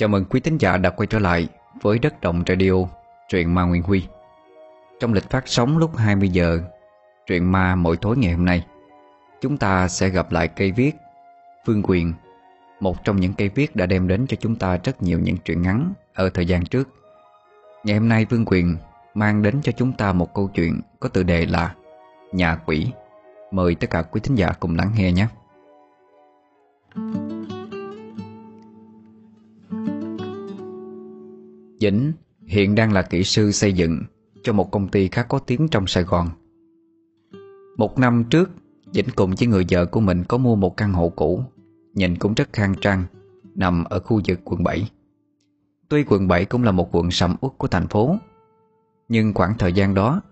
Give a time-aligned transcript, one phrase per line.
[0.00, 1.48] Chào mừng quý thính giả đã quay trở lại
[1.82, 2.72] với Đất Động Radio,
[3.28, 4.06] truyện ma Nguyên Huy.
[5.00, 6.60] Trong lịch phát sóng lúc 20 giờ,
[7.26, 8.66] truyện ma mỗi tối ngày hôm nay
[9.40, 10.96] Chúng ta sẽ gặp lại cây viết
[11.66, 12.12] Phương Quyền
[12.80, 15.62] Một trong những cây viết đã đem đến cho chúng ta rất nhiều những truyện
[15.62, 16.88] ngắn ở thời gian trước.
[17.84, 18.76] Ngày hôm nay Phương Quyền
[19.14, 21.74] mang đến cho chúng ta một câu chuyện có tựa đề là
[22.32, 22.92] Nhà quỷ.
[23.50, 25.26] Mời tất cả quý thính giả cùng lắng nghe nhé.
[31.80, 32.12] Dĩnh
[32.46, 34.02] hiện đang là kỹ sư xây dựng
[34.42, 36.28] cho một công ty khá có tiếng trong Sài Gòn.
[37.76, 38.50] Một năm trước,
[38.92, 41.42] Dĩnh cùng với người vợ của mình có mua một căn hộ cũ,
[41.94, 43.04] nhìn cũng rất khang trang,
[43.54, 44.90] nằm ở khu vực quận 7.
[45.88, 48.16] Tuy quận 7 cũng là một quận sầm uất của thành phố,
[49.08, 50.22] nhưng khoảng thời gian đó,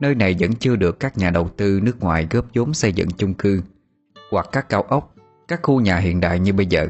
[0.00, 3.08] nơi này vẫn chưa được các nhà đầu tư nước ngoài góp vốn xây dựng
[3.10, 3.62] chung cư
[4.30, 5.14] hoặc các cao ốc,
[5.48, 6.88] các khu nhà hiện đại như bây giờ.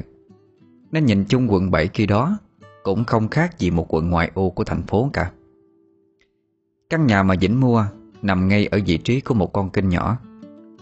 [0.93, 2.38] Nên nhìn chung quận 7 khi đó
[2.86, 5.30] cũng không khác gì một quận ngoại ô của thành phố cả.
[6.90, 7.84] Căn nhà mà Vĩnh mua
[8.23, 10.18] Nằm ngay ở vị trí của một con kênh nhỏ.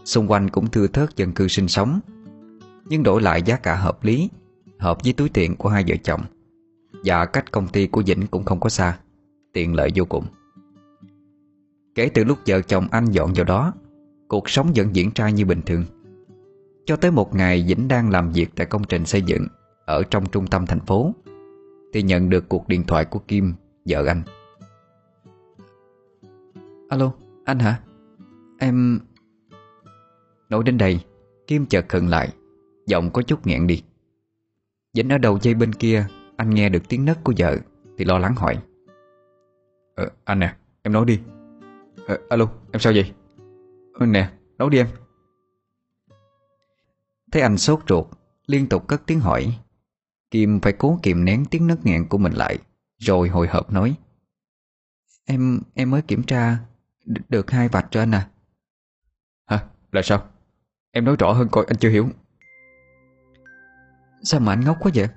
[0.04, 2.00] Xung quanh cũng thưa thớt dân cư sinh sống,
[2.84, 4.30] Nhưng đổi lại giá cả hợp lý,
[4.78, 6.20] Hợp với túi tiền của hai vợ chồng.
[7.04, 8.98] Và cách công ty của Vĩnh cũng không có xa,
[9.52, 10.24] Tiện lợi vô cùng.
[11.94, 13.72] Kể từ lúc vợ chồng anh dọn vào đó,
[14.28, 15.84] Cuộc sống vẫn diễn ra như bình thường.
[16.86, 19.46] Cho tới một ngày Vĩnh đang làm việc tại công trình xây dựng
[19.86, 21.14] Ở trong trung tâm thành phố
[21.94, 24.22] thì nhận được cuộc điện thoại của Kim Vợ anh.
[26.88, 27.12] Alo
[27.44, 27.80] anh hả?
[28.58, 29.00] Em
[30.48, 31.00] Nói đến đây
[31.46, 32.32] Kim chợt khựng lại
[32.86, 33.82] Giọng có chút nghẹn đi.
[34.92, 37.56] Dính ở đầu dây bên kia Anh nghe được tiếng nấc của vợ
[37.98, 38.58] Thì lo lắng hỏi.
[39.94, 41.20] Ờ, Anh nè em nói đi.
[42.06, 43.12] Ờ, Alo em sao vậy?
[43.92, 44.86] Ờ, Nè nói đi em.
[47.32, 48.06] Thấy anh sốt ruột
[48.46, 49.58] Liên tục cất tiếng hỏi
[50.34, 52.58] Kim phải cố kìm nén tiếng nấc nghẹn của mình lại,
[52.98, 53.94] Rồi hồi hộp nói,
[55.26, 56.58] Em em mới kiểm tra
[57.28, 58.28] Được hai vạch cho anh à
[59.46, 59.64] Hả?
[59.92, 60.22] Là sao?
[60.92, 62.08] Em nói rõ hơn coi, anh chưa hiểu
[64.22, 65.08] Sao mà anh ngốc quá vậy?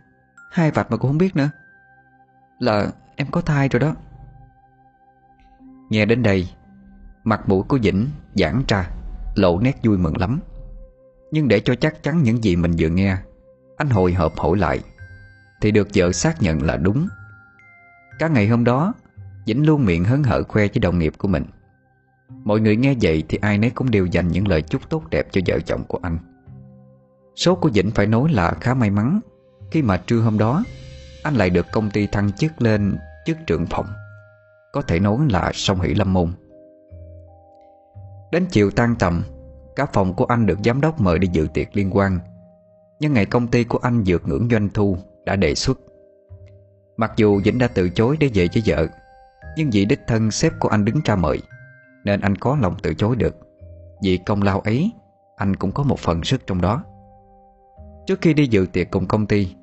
[0.51, 1.49] Hai vạch mà cũng không biết nữa
[2.59, 3.95] Là em có thai rồi đó
[5.89, 6.49] Nghe đến đây,
[7.23, 8.89] Mặt mũi của Vĩnh giãn ra,
[9.35, 10.39] Lộ nét vui mừng lắm
[11.31, 13.17] Nhưng để cho chắc chắn những gì mình vừa nghe,
[13.77, 14.83] Anh hồi hộp hỏi lại
[15.61, 17.07] thì được vợ xác nhận là đúng.
[18.19, 18.93] Cả ngày hôm đó,
[19.45, 21.45] Vĩnh luôn miệng hớn hở khoe với đồng nghiệp của mình.
[22.43, 25.27] Mọi người nghe vậy thì ai nấy cũng đều dành những lời chúc tốt đẹp
[25.31, 26.17] cho vợ chồng của anh.
[27.35, 29.19] Số của Vĩnh phải nói là khá may mắn,
[29.71, 30.63] Khi mà trưa hôm đó,
[31.23, 33.85] Anh lại được công ty thăng chức lên chức trưởng phòng,
[34.73, 36.31] Có thể nói là song hỷ lâm môn.
[38.31, 39.23] Đến chiều tan tầm,
[39.75, 42.19] Cả phòng của anh được giám đốc mời đi dự tiệc liên quan.
[42.99, 45.79] Nhưng ngày công ty của anh vượt ngưỡng doanh thu đã đề xuất.
[46.97, 48.87] Mặc dù Vĩnh đã từ chối để về với vợ,
[49.57, 51.41] Nhưng vì đích thân sếp của anh đứng ra mời,
[52.03, 53.35] Nên anh có lòng từ chối được.
[54.03, 54.91] Vì công lao ấy,
[55.37, 56.83] Anh cũng có một phần sức trong đó.
[58.07, 59.55] Trước khi đi dự tiệc cùng công ty,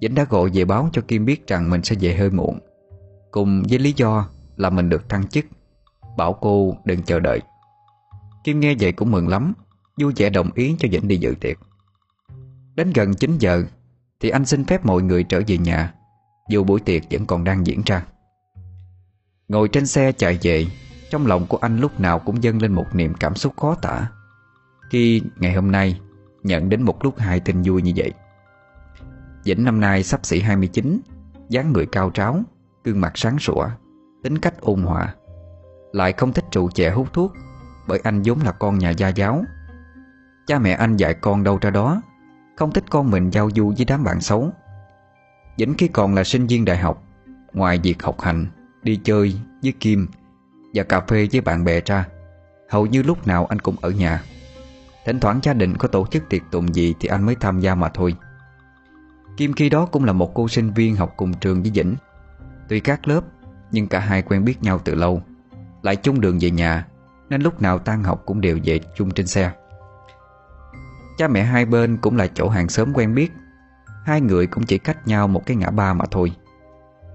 [0.00, 2.58] Vĩnh đã gọi về báo cho Kim biết rằng mình sẽ về hơi muộn.
[3.30, 5.44] Cùng với lý do là mình được thăng chức,
[6.16, 7.40] Bảo cô đừng chờ đợi.
[8.44, 9.54] Kim nghe vậy cũng mừng lắm,
[10.00, 11.58] Vui vẻ đồng ý cho Vĩnh đi dự tiệc.
[12.74, 13.64] Đến gần 9 giờ
[14.20, 15.94] thì anh xin phép mọi người trở về nhà,
[16.48, 18.04] Dù buổi tiệc vẫn còn đang diễn ra.
[19.48, 20.66] Ngồi trên xe chạy về,
[21.10, 24.10] Trong lòng của anh lúc nào cũng dâng lên một niềm cảm xúc khó tả.
[24.90, 26.00] Khi ngày hôm nay,
[26.42, 28.12] Nhận đến một lúc hai tin vui như vậy.
[29.44, 31.00] Vĩnh năm nay sắp xỉ 29
[31.48, 32.40] dáng người cao tráo,
[32.84, 33.66] Gương mặt sáng sủa,
[34.22, 35.14] Tính cách ôn hòa.
[35.92, 37.32] Lại không thích trụ chè hút thuốc,
[37.88, 39.44] Bởi anh vốn là con nhà gia giáo.
[40.46, 42.02] Cha mẹ anh dạy con đâu ra đó
[42.58, 44.50] không thích con mình giao du với đám bạn xấu.
[45.56, 47.02] Vĩnh khi còn là sinh viên đại học,
[47.52, 48.46] Ngoài việc học hành,
[48.82, 50.06] Đi chơi với Kim
[50.74, 52.06] Và cà phê với bạn bè ra,
[52.70, 54.22] Hầu như lúc nào anh cũng ở nhà.
[55.06, 57.74] Thỉnh thoảng gia đình có tổ chức tiệc tùng gì Thì anh mới tham gia
[57.74, 58.14] mà thôi.
[59.36, 61.94] Kim khi đó cũng là một cô sinh viên học cùng trường với Vĩnh.
[62.68, 63.20] Tuy các lớp,
[63.72, 65.22] Nhưng cả hai quen biết nhau từ lâu,
[65.82, 66.86] Lại chung đường về nhà,
[67.30, 69.52] Nên lúc nào tan học cũng đều về chung trên xe.
[71.18, 73.32] Cha mẹ hai bên cũng là chỗ hàng xóm quen biết.
[74.04, 76.32] Hai người cũng chỉ cách nhau một cái ngã ba mà thôi.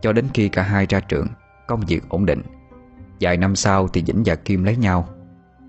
[0.02, 1.28] Cho đến khi cả hai ra trường,
[1.68, 2.42] Công việc ổn định.
[3.20, 5.10] Vài năm sau thì Vĩnh và Kim lấy nhau,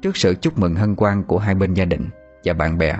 [0.02, 2.08] Trước sự chúc mừng hân hoan của hai bên gia đình
[2.44, 2.96] Và bạn bè.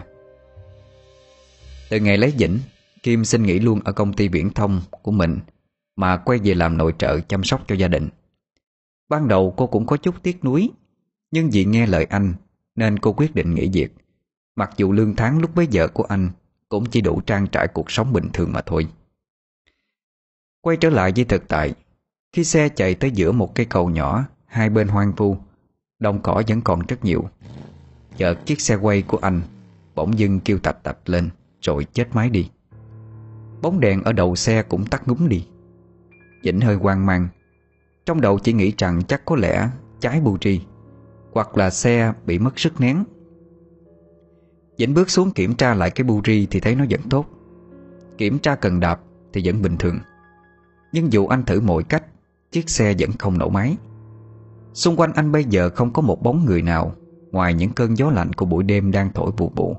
[1.91, 2.59] Từ ngày lấy Vĩnh,
[3.03, 5.39] Kim xin nghỉ luôn ở công ty viễn thông của mình,
[5.97, 8.09] Mà quay về làm nội trợ chăm sóc cho gia đình.
[9.09, 10.71] Ban đầu cô cũng có chút tiếc nuối,
[11.31, 12.35] Nhưng vì nghe lời anh
[12.75, 13.95] Nên cô quyết định nghỉ việc.
[14.57, 16.31] Mặc dù lương tháng lúc bấy giờ của anh
[16.69, 18.87] Cũng chỉ đủ trang trải cuộc sống bình thường mà thôi.
[20.61, 21.75] Quay trở lại với thực tại,
[22.33, 25.37] Khi xe chạy tới giữa một cây cầu nhỏ, Hai bên hoang vu
[25.99, 27.25] Đồng cỏ vẫn còn rất nhiều,
[28.17, 29.43] Chợt chiếc xe quay của anh
[29.95, 31.31] Bỗng dưng kêu tạch tạch lên,
[31.61, 32.51] Rồi chết máy đi.
[33.63, 35.47] Bóng đèn ở đầu xe cũng tắt ngúm đi
[36.43, 37.29] Vĩnh hơi hoang mang.
[38.07, 39.69] Trong đầu chỉ nghĩ rằng chắc có lẽ
[40.01, 40.61] Cháy bù tri
[41.33, 43.05] Hoặc là xe bị mất sức nén
[44.79, 47.27] dĩnh bước xuống kiểm tra lại cái bu ri Thì thấy nó vẫn tốt.
[48.19, 49.01] Kiểm tra cần đạp
[49.33, 49.99] thì vẫn bình thường.
[50.93, 52.05] Nhưng dù anh thử mọi cách,
[52.51, 53.77] Chiếc xe vẫn không nổ máy.
[54.75, 56.95] Xung quanh anh bây giờ không có một bóng người nào,
[57.31, 59.77] Ngoài những cơn gió lạnh của buổi đêm đang thổi vụ vụ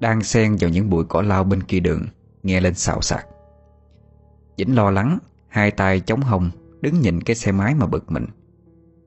[0.00, 2.06] Đang xen vào những bụi cỏ lao bên kia đường,
[2.42, 3.26] Nghe lên xào xạc.
[4.56, 5.18] Dĩnh lo lắng,
[5.48, 6.50] Hai tay chống hông,
[6.80, 8.26] Đứng nhìn cái xe máy mà bực mình.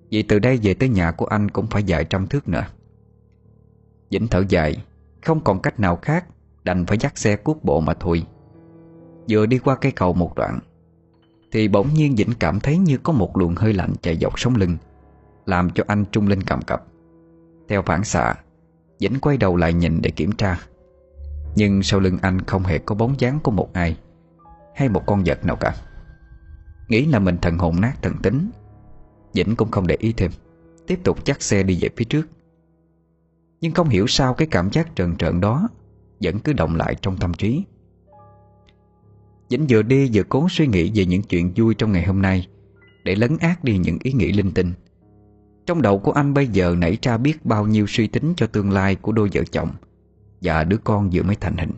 [0.09, 2.65] Vì từ đây về tới nhà của anh Cũng phải dài trăm thước nữa.
[4.09, 4.83] Dĩnh thở dài
[5.25, 6.25] không còn cách nào khác,
[6.63, 8.23] Đành phải dắt xe cuốc bộ mà thôi.
[9.29, 10.59] Vừa đi qua cây cầu một đoạn,
[11.51, 14.55] Thì bỗng nhiên Vĩnh cảm thấy như có một luồng hơi lạnh chạy dọc sống
[14.55, 14.77] lưng,
[15.45, 16.85] Làm cho anh trung lên cầm cập.
[17.69, 18.35] Theo phản xạ,
[18.99, 20.59] Vĩnh quay đầu lại nhìn để kiểm tra.
[21.55, 23.97] Nhưng sau lưng anh không hề có bóng dáng của một ai,
[24.75, 25.75] Hay một con vật nào cả.
[26.87, 28.49] Nghĩ là mình thần hồn nát thần tính,
[29.33, 30.31] Vĩnh cũng không để ý thêm,
[30.87, 32.27] Tiếp tục chắc xe đi về phía trước.
[33.61, 35.69] Nhưng không hiểu sao cái cảm giác trần trợn đó
[36.21, 37.63] Vẫn cứ động lại trong tâm trí.
[39.49, 42.47] Vĩnh vừa đi vừa cố suy nghĩ về những chuyện vui trong ngày hôm nay
[43.03, 44.73] Để lấn át đi những ý nghĩ linh tinh.
[45.65, 48.71] Trong đầu của anh bây giờ nảy ra biết bao nhiêu suy tính cho tương
[48.71, 49.69] lai của đôi vợ chồng
[50.41, 51.71] Và đứa con vừa mới thành hình.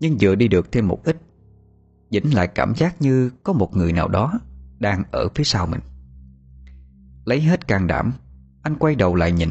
[0.00, 1.16] Nhưng vừa đi được thêm một ít,
[2.10, 4.40] Vĩnh lại cảm giác như có một người nào đó
[4.78, 5.80] Đang ở phía sau mình.
[7.24, 8.12] Lấy hết can đảm,
[8.62, 9.50] Anh quay đầu lại nhìn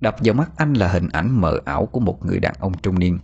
[0.00, 2.98] Đập vào mắt anh là hình ảnh mờ ảo Của một người đàn ông trung
[2.98, 3.18] niên.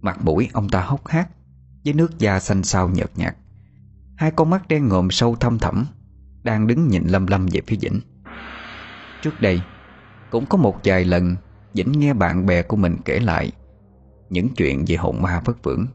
[0.00, 1.28] Mặt mũi ông ta hốc hác,
[1.84, 3.36] với nước da xanh xao nhợt nhạt.
[4.16, 5.86] Hai con mắt đen ngòm sâu thâm thẳm,
[6.42, 8.00] Đang đứng nhìn lâm lâm về phía Vĩnh.
[9.22, 9.60] Trước đây,
[10.30, 11.36] Cũng có một vài lần
[11.74, 13.52] Vĩnh nghe bạn bè của mình kể lại
[14.30, 15.86] Những chuyện về hồn ma vất vưởng,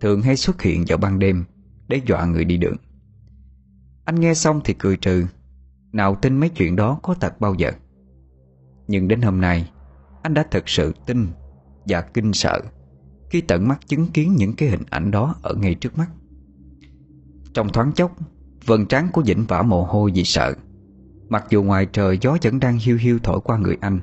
[0.00, 1.44] Thường hay xuất hiện vào ban đêm
[1.88, 2.76] Để dọa người đi đường.
[4.04, 5.26] Anh nghe xong thì cười trừ,
[5.92, 7.70] Nào tin mấy chuyện đó có thật bao giờ?
[8.88, 9.70] Nhưng đến hôm nay
[10.22, 11.26] Anh đã thật sự tin
[11.86, 12.60] Và kinh sợ
[13.34, 16.10] khi tận mắt chứng kiến những cái hình ảnh đó ở ngay trước mắt.
[17.54, 18.16] Trong thoáng chốc,
[18.66, 20.54] vần trán của Vĩnh vã mồ hôi vì sợ.
[21.28, 24.00] Mặc dù ngoài trời gió vẫn đang hiu hiu thổi qua người anh.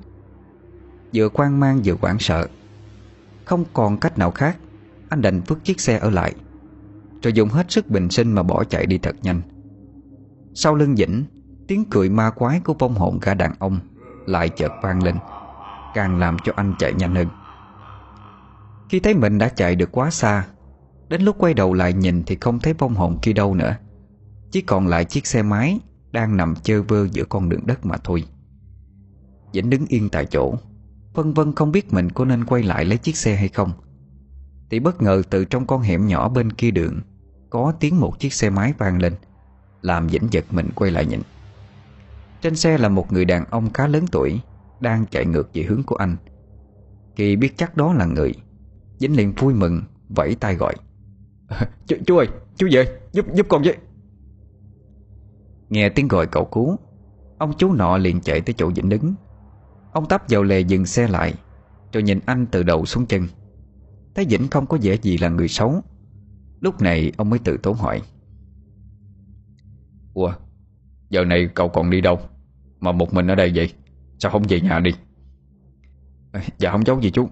[1.14, 2.48] Vừa quan mang vừa hoảng sợ.
[3.46, 4.58] Không còn cách nào khác,
[5.10, 6.34] anh đành vứt chiếc xe ở lại.
[7.22, 9.42] Rồi dùng hết sức bình sinh mà bỏ chạy đi thật nhanh.
[10.54, 11.24] Sau lưng Vĩnh,
[11.68, 13.80] tiếng cười ma quái của vong hồn gã đàn ông
[14.26, 15.16] lại chợt vang lên,
[15.94, 17.28] càng làm cho anh chạy nhanh hơn.
[18.90, 20.46] Khi thấy mình đã chạy được quá xa
[21.12, 23.76] Đến lúc quay đầu lại nhìn Thì không thấy vong hồn kia đâu nữa.
[24.52, 25.80] Chỉ còn lại chiếc xe máy
[26.12, 28.24] Đang nằm chơ vơ giữa con đường đất mà thôi.
[29.54, 30.56] Vĩnh đứng yên tại chỗ
[31.14, 33.72] Vân vân không biết mình có nên quay lại lấy chiếc xe hay không.
[34.70, 37.02] Thì bất ngờ từ trong con hẻm nhỏ bên kia đường
[37.50, 39.14] Có tiếng một chiếc xe máy vang lên
[39.82, 41.22] Làm Vĩnh giật mình quay lại nhìn.
[42.42, 44.42] Trên xe là một người đàn ông khá lớn tuổi
[44.80, 46.18] Đang chạy ngược về hướng của anh.
[47.16, 48.34] Khi biết chắc đó là người
[49.00, 50.76] Dính liền vui mừng Vẫy tay gọi.
[51.88, 53.78] Ch Chú ơi chú về giúp giúp con với.
[55.70, 56.78] Nghe tiếng gọi cậu cứu
[57.38, 59.14] Ông chú nọ liền chạy tới chỗ Vĩnh đứng.
[59.92, 61.34] Ông tấp vào lề dừng xe lại
[61.94, 63.28] Rồi nhìn anh từ đầu xuống chân.
[64.16, 65.82] Thấy Vĩnh không có vẻ gì là người xấu
[66.62, 68.02] Lúc này ông mới tự tốn hỏi.
[70.14, 70.34] Ủa
[71.10, 72.20] Giờ này cậu còn đi đâu
[72.82, 73.74] mà một mình ở đây vậy?
[74.20, 74.92] Sao không về nhà đi?
[76.58, 77.30] Dạ không giấu gì chú.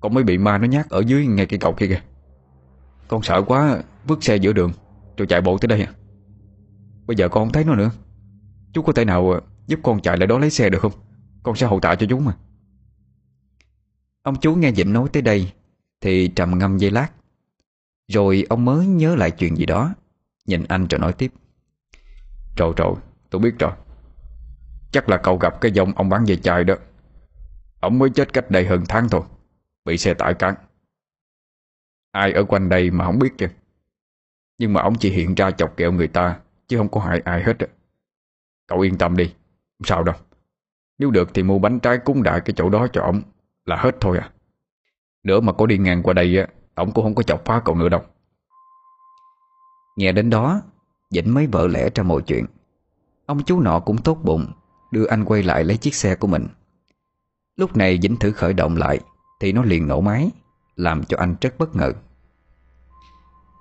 [0.00, 2.00] Con mới bị ma nó nhát ở dưới ngay cây cầu kia kìa.
[3.08, 4.72] Con sợ quá, Vứt xe giữa đường,
[5.16, 5.92] Rồi chạy bộ tới đây à?
[7.06, 7.90] Bây giờ con không thấy nó nữa.
[8.72, 10.92] Chú có thể nào ờ, giúp con chạy lại đó lấy xe được không?
[11.42, 12.36] Con sẽ hậu tạ cho chú mà.
[14.22, 15.52] Ông chú nghe Vĩnh nói tới đây,
[16.00, 17.08] Thì trầm ngâm dây lát.
[18.08, 19.94] Rồi ông mới nhớ lại chuyện gì đó.
[20.46, 21.32] Nhìn anh rồi nói tiếp.
[22.56, 22.94] Rồi rồi
[23.30, 23.72] tôi biết rồi.
[24.92, 26.74] Chắc là cậu gặp cái dòng ông bán dây chai đó.
[27.80, 29.22] Ông mới chết cách đây hơn tháng thôi.
[29.84, 30.54] Bị xe tải cán.
[32.12, 33.46] Ai ở quanh đây mà không biết chứ?
[34.58, 37.42] Nhưng mà ông chỉ hiện ra chọc kẹo người ta, Chứ không có hại ai
[37.42, 37.56] hết
[38.66, 39.26] Cậu yên tâm đi,
[39.78, 40.14] Không sao đâu.
[40.98, 43.22] Nếu được thì mua bánh trái cúng đại cái chỗ đó cho ông,
[43.64, 44.30] Là hết thôi à.
[45.22, 47.74] Nữa mà có đi ngang qua đây á, Ông cũng không có chọc phá cậu
[47.74, 48.02] nữa đâu.
[49.96, 50.60] Nghe đến đó
[51.10, 52.46] Dĩnh mới vợ lẽ ra mọi chuyện.
[53.26, 54.52] Ông chú nọ cũng tốt bụng
[54.90, 56.46] Đưa anh quay lại lấy chiếc xe của mình.
[57.56, 59.00] Lúc này Vĩnh thử khởi động lại,
[59.40, 60.30] thì nó liền nổ máy,
[60.76, 61.92] Làm cho anh rất bất ngờ.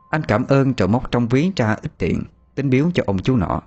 [0.09, 2.24] Anh cảm ơn rồi móc trong ví ra ít tiền
[2.55, 3.62] Tính biếu cho ông chú nọ.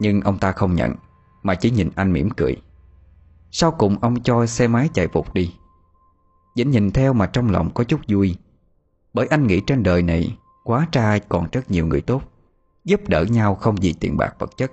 [0.00, 0.94] Nhưng ông ta không nhận,
[1.42, 2.56] Mà chỉ nhìn anh mỉm cười.
[3.50, 5.54] Sau cùng ông cho xe máy chạy vụt đi.
[6.56, 8.36] Vĩnh nhìn theo mà trong lòng có chút vui.
[9.12, 12.22] Bởi anh nghĩ trên đời này, Quá trai còn rất nhiều người tốt,
[12.84, 14.72] Giúp đỡ nhau không vì tiền bạc vật chất.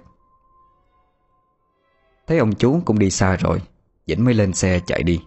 [2.27, 3.61] Thấy ông chú cũng đi xa rồi
[4.07, 5.21] dĩnh mới lên xe chạy đi.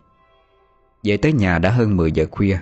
[1.03, 2.59] Về tới nhà đã hơn 10 giờ khuya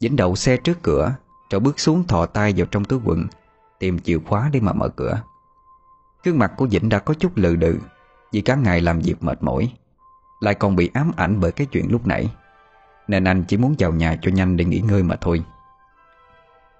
[0.00, 1.14] dĩnh đậu xe trước cửa,
[1.50, 3.26] Rồi bước xuống thò tay vào trong túi quần,
[3.78, 5.22] Tìm chìa khóa để mà mở cửa.
[6.24, 7.78] Gương mặt của dĩnh đã có chút lừ đừ,
[8.32, 9.72] Vì cả ngày làm việc mệt mỏi,
[10.40, 12.30] Lại còn bị ám ảnh bởi cái chuyện lúc nãy.
[13.08, 15.42] Nên anh chỉ muốn vào nhà cho nhanh để nghỉ ngơi mà thôi.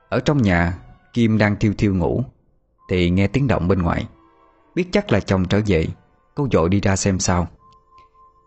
[0.09, 0.79] Ở trong nhà,
[1.13, 2.25] Kim đang thiêu thiêu ngủ,
[2.91, 4.07] Thì nghe tiếng động bên ngoài.
[4.75, 5.87] Biết chắc là chồng trở về
[6.39, 7.49] Cô dội đi ra xem sao.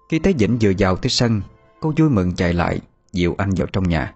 [0.10, 1.42] Khi thấy Vĩnh vừa vào tới sân,
[1.80, 2.80] Cô vui mừng chạy lại
[3.12, 4.14] Dịu anh vào trong nhà.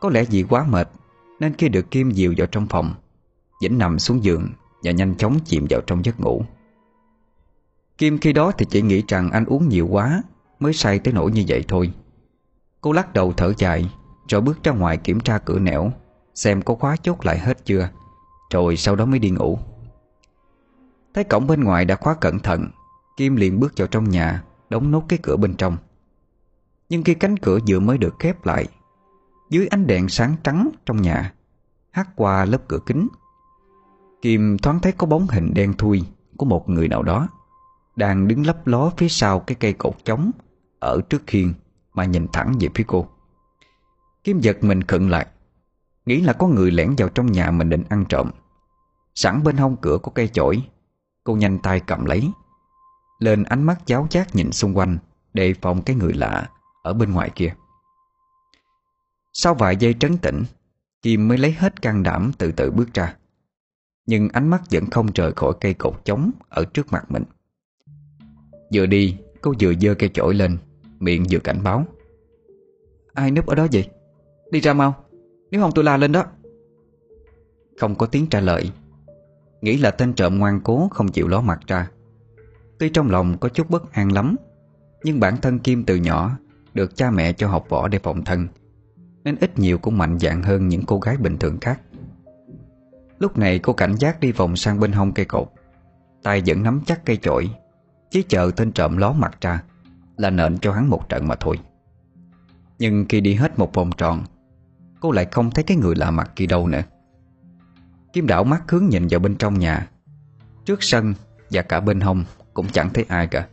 [0.00, 0.88] Có lẽ vì quá mệt,
[1.40, 2.94] Nên khi được Kim dìu vào trong phòng,
[3.62, 4.48] Vĩnh nằm xuống giường
[4.82, 6.44] Và nhanh chóng chìm vào trong giấc ngủ.
[7.98, 10.22] Kim khi đó thì chỉ nghĩ rằng anh uống nhiều quá
[10.60, 11.92] Mới say tới nỗi như vậy thôi.
[12.80, 13.90] Cô lắc đầu thở dài,
[14.28, 15.92] Rồi bước ra ngoài kiểm tra cửa nẻo,
[16.34, 17.88] Xem có khóa chốt lại hết chưa,
[18.50, 19.58] Rồi sau đó mới đi ngủ.
[21.14, 22.68] Thấy cổng bên ngoài đã khóa cẩn thận,
[23.16, 25.76] Kim liền bước vào trong nhà, Đóng nốt cái cửa bên trong.
[26.88, 28.66] Nhưng khi cánh cửa vừa mới được khép lại,
[29.50, 31.32] Dưới ánh đèn sáng trắng trong nhà
[31.90, 33.08] hắt qua lớp cửa kính.
[34.22, 36.02] Kim thoáng thấy có bóng hình đen thui
[36.36, 37.28] Của một người nào đó,
[37.96, 40.30] Đang đứng lấp ló phía sau cái cây cột chống
[40.78, 41.52] Ở trước khiên
[41.94, 43.06] Mà nhìn thẳng về phía cô.
[44.24, 45.26] Kim giật mình khựng lại,
[46.06, 48.30] Nghĩ là có người lẻn vào trong nhà mình định ăn trộm.
[49.14, 50.62] Sẵn bên hông cửa có cây chổi
[51.24, 52.30] Cô nhanh tay cầm lấy.
[53.18, 54.98] Lên ánh mắt cháo chát nhìn xung quanh,
[55.34, 56.50] Đề phòng cái người lạ
[56.82, 57.54] Ở bên ngoài kia.
[59.32, 60.42] Sau vài giây trấn tĩnh,
[61.02, 63.16] Kim mới lấy hết can đảm từ từ bước ra.
[64.06, 67.24] Nhưng ánh mắt vẫn không rời khỏi cây cột chống Ở trước mặt mình.
[68.74, 70.58] Vừa đi, Cô vừa dơ cây chổi lên,
[71.00, 71.86] Miệng vừa cảnh báo.
[73.14, 73.88] Ai núp ở đó vậy?
[74.50, 75.04] Đi ra mau.
[75.50, 76.24] Nếu không tôi la lên đó.
[77.80, 78.70] Không có tiếng trả lời
[79.62, 81.90] Nghĩ là tên trộm ngoan cố không chịu ló mặt ra.
[82.78, 84.36] Tuy trong lòng có chút bất an lắm,
[85.04, 86.38] Nhưng bản thân Kim từ nhỏ
[86.74, 88.48] Được cha mẹ cho học võ để phòng thân,
[89.24, 91.80] Nên ít nhiều cũng mạnh dạn hơn những cô gái bình thường khác.
[93.18, 95.48] Lúc này cô cảnh giác đi vòng sang bên hông cây cột,
[96.22, 97.50] tay vẫn nắm chắc cây chổi
[98.10, 99.62] Chỉ chờ tên trộm ló mặt ra
[100.16, 101.58] Là nện cho hắn một trận mà thôi.
[102.78, 104.24] Nhưng khi đi hết một vòng tròn,
[105.00, 106.82] Cô lại không thấy cái người lạ mặt kia đâu nữa.
[108.12, 109.90] Kim đảo mắt hướng nhìn vào bên trong nhà.
[110.64, 111.14] Trước sân
[111.50, 113.48] và cả bên hông Cũng chẳng thấy ai cả.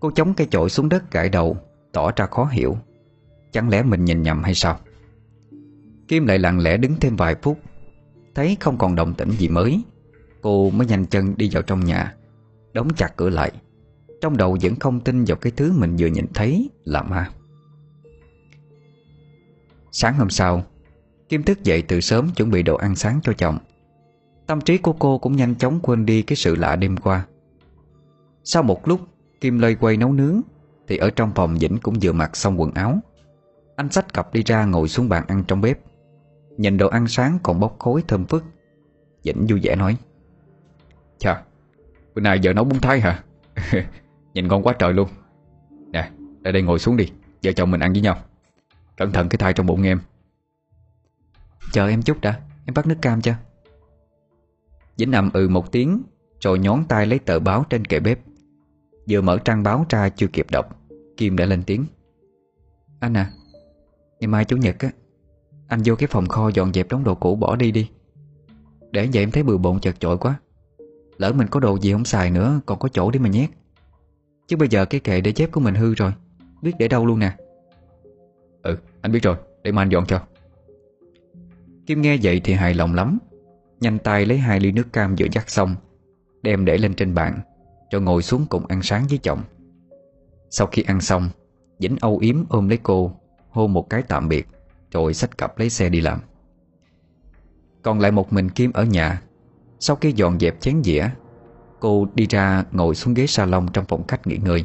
[0.00, 1.56] Cô chống cây chổi xuống đất gãi đầu,
[1.92, 2.76] Tỏ ra khó hiểu.
[3.52, 4.78] Chẳng lẽ mình nhìn nhầm hay sao?
[6.08, 7.58] Kim lại lặng lẽ đứng thêm vài phút.
[8.34, 9.82] Thấy không còn động tĩnh gì mới,
[10.42, 12.14] Cô mới nhanh chân đi vào trong nhà,
[12.72, 13.52] Đóng chặt cửa lại.
[14.20, 17.30] Trong đầu vẫn không tin vào cái thứ mình vừa nhìn thấy là ma.
[19.92, 20.64] Sáng hôm sau
[21.28, 23.58] Kim thức dậy từ sớm chuẩn bị đồ ăn sáng cho chồng.
[24.46, 27.26] Tâm trí của cô cũng nhanh chóng quên đi cái sự lạ đêm qua.
[28.44, 29.00] Sau một lúc
[29.40, 30.40] Kim lơi quay nấu nướng
[30.88, 32.98] Thì ở trong phòng Vĩnh cũng vừa mặc xong quần áo.
[33.76, 35.78] Anh xách cặp đi ra ngồi xuống bàn ăn trong bếp.
[36.56, 38.44] Nhìn đồ ăn sáng còn bốc khối thơm phức.
[39.24, 39.96] Vĩnh vui vẻ nói
[41.18, 41.42] Chà,
[42.14, 43.24] bữa nay vợ nấu bún thái hả?
[44.34, 45.08] Nhìn ngon quá trời luôn.
[45.92, 46.10] Nè,
[46.44, 47.10] ra đây ngồi xuống đi
[47.42, 48.18] Vợ chồng mình ăn với nhau.
[48.96, 50.00] Cẩn thận cái thai trong bụng em.
[51.72, 53.34] Chờ em chút đã, Em bắt nước cam cho.
[54.96, 56.02] Vĩnh nằm ừ một tiếng,
[56.40, 58.20] Rồi nhón tay lấy tờ báo trên kệ bếp.
[59.10, 60.76] Vừa mở trang báo ra chưa kịp đọc,
[61.16, 61.84] Kim đã lên tiếng.
[63.00, 63.30] Anh à
[64.20, 64.90] Ngày mai Chủ nhật á,
[65.68, 67.90] Anh vô cái phòng kho dọn dẹp đống đồ cũ bỏ đi đi.
[68.90, 70.40] Để vậy em thấy bừa bộn chật chội quá.
[71.18, 73.50] Lỡ mình có đồ gì không xài nữa, Còn có chỗ để mà nhét.
[74.48, 76.12] Chứ bây giờ cái kệ để chép của mình hư rồi,
[76.62, 77.36] Biết để đâu luôn nè.
[78.62, 80.20] Ừ anh biết rồi, Để mà anh dọn cho.
[81.88, 83.18] Kim nghe vậy thì hài lòng lắm.
[83.80, 85.74] Nhanh tay lấy hai ly nước cam vừa dắt xong,
[86.42, 87.40] Đem để lên trên bàn,
[87.90, 89.42] Cho ngồi xuống cùng ăn sáng với chồng.
[90.50, 91.30] Sau khi ăn xong
[91.78, 93.12] dĩnh âu yếm ôm lấy cô
[93.50, 94.46] Hôn một cái tạm biệt,
[94.92, 96.20] Rồi xách cặp lấy xe đi làm.
[97.82, 99.22] Còn lại một mình Kim ở nhà,
[99.80, 101.10] Sau khi dọn dẹp chén dĩa,
[101.80, 104.64] Cô đi ra ngồi xuống ghế salon Trong phòng khách nghỉ ngơi.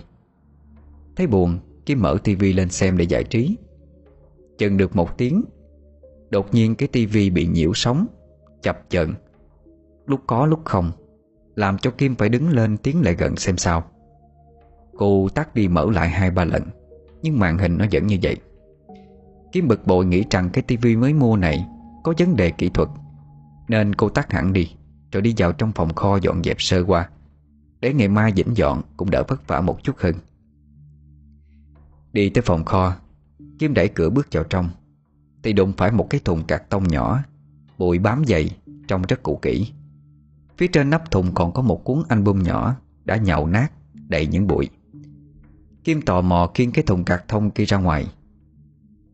[1.16, 3.58] Thấy buồn, Kim mở tivi lên xem để giải trí.
[4.58, 5.44] Chừng được một tiếng
[6.34, 8.08] Đột nhiên cái tivi bị nhiễu sóng,
[8.62, 9.14] Chập chờn.
[10.06, 10.92] Lúc có lúc không,
[11.56, 13.84] Làm cho Kim phải đứng lên tiến lại gần xem sao.
[14.98, 16.64] Cô tắt đi mở lại hai ba lần,
[17.22, 18.38] Nhưng màn hình nó vẫn như vậy.
[19.52, 21.66] Kim bực bội nghĩ rằng cái tivi mới mua này
[22.04, 22.90] có vấn đề kỹ thuật,
[23.68, 24.72] Nên cô tắt hẳn đi,
[25.12, 27.10] Rồi đi vào trong phòng kho dọn dẹp sơ qua.
[27.80, 30.16] Để ngày mai dĩnh dọn Cũng đỡ vất vả một chút hơn.
[32.14, 32.96] Đi tới phòng kho,
[33.60, 34.70] Kim đẩy cửa bước vào trong.
[35.44, 37.20] Thì đụng phải một cái thùng cạc tông nhỏ,
[37.78, 38.58] Bụi bám dày,
[38.88, 39.72] Trông rất cũ kỹ.
[40.58, 43.72] Phía trên nắp thùng còn có một cuốn album nhỏ Đã nhậu nát,
[44.08, 44.70] Đầy những bụi.
[45.84, 48.14] Kim tò mò khiêng cái thùng cạc thông kia ra ngoài.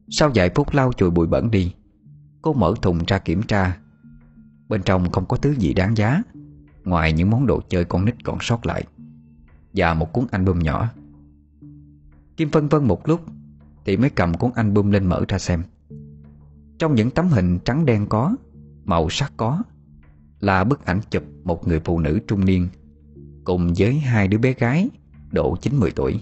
[0.09, 1.73] Sau vài phút lau chùi bụi bẩn đi,
[2.41, 3.77] Cô mở thùng ra kiểm tra.
[4.69, 6.21] Bên trong không có thứ gì đáng giá,
[6.83, 8.83] Ngoài những món đồ chơi con nít còn sót lại
[9.73, 10.89] Và một cuốn album nhỏ.
[12.37, 13.21] Kim phân vân một lúc
[13.85, 15.63] Thì mới cầm cuốn album lên mở ra xem.
[16.79, 18.35] Trong những tấm hình trắng đen có,
[18.85, 19.63] Màu sắc có,
[20.39, 22.67] Là bức ảnh chụp một người phụ nữ trung niên
[23.43, 24.89] Cùng với hai đứa bé gái
[25.31, 26.21] Độ 9-10 tuổi.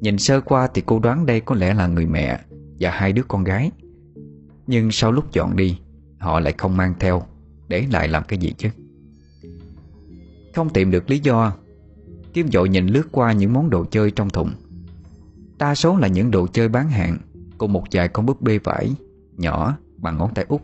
[0.00, 2.40] Nhìn sơ qua thì cô đoán đây có lẽ là người mẹ
[2.80, 3.70] Và hai đứa con gái.
[4.66, 5.78] Nhưng sau lúc dọn đi,
[6.18, 7.22] Họ lại không mang theo,
[7.68, 8.68] Để lại làm cái gì chứ?
[10.54, 11.52] Không tìm được lý do.
[12.32, 14.50] Kim dội nhìn lướt qua những món đồ chơi trong thùng.
[15.58, 17.18] Đa số là những đồ chơi bán hàng
[17.58, 18.94] Cùng một vài con búp bê vải.
[19.36, 20.60] Nhỏ bằng ngón tay út.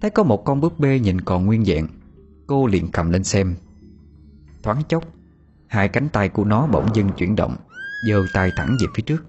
[0.00, 1.86] Thấy có một con búp bê nhìn còn nguyên vẹn
[2.46, 3.54] Cô liền cầm lên xem.
[4.62, 5.04] Thoáng chốc,
[5.66, 7.56] Hai cánh tay của nó bỗng dưng chuyển động,
[8.08, 9.24] giơ tay thẳng về phía trước,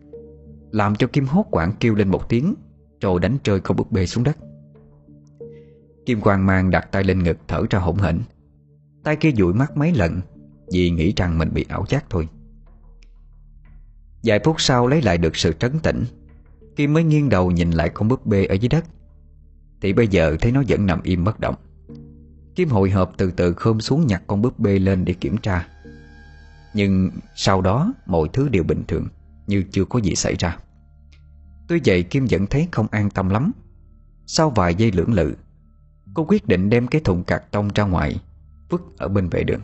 [0.72, 2.56] Làm cho Kim hốt quảng kêu lên một tiếng,
[3.02, 4.38] Rồi đánh rơi con búp bê xuống đất.
[6.06, 8.22] Kim quang mang đặt tay lên ngực thở ra hổn hển,
[9.04, 10.22] Tay kia dụi mắt mấy lần
[10.72, 12.28] Vì nghĩ rằng mình bị ảo giác thôi.
[14.24, 16.04] Vài phút sau lấy lại được sự trấn tĩnh
[16.76, 18.86] Kim mới nghiêng đầu nhìn lại con búp bê ở dưới đất.
[19.82, 21.56] Thì bây giờ thấy nó vẫn nằm im bất động.
[22.56, 25.68] Kim hồi hộp từ từ khom xuống nhặt con búp bê lên để kiểm tra.
[26.74, 29.08] Nhưng sau đó, mọi thứ đều bình thường,
[29.48, 30.58] Như chưa có gì xảy ra.
[31.68, 33.52] Tuy vậy, Kim vẫn thấy không an tâm lắm.
[34.26, 35.36] Sau vài giây lưỡng lự,
[36.14, 38.22] Cô quyết định đem cái thùng cạc tông ra ngoài,
[38.70, 39.62] Vứt ở bên vệ đường.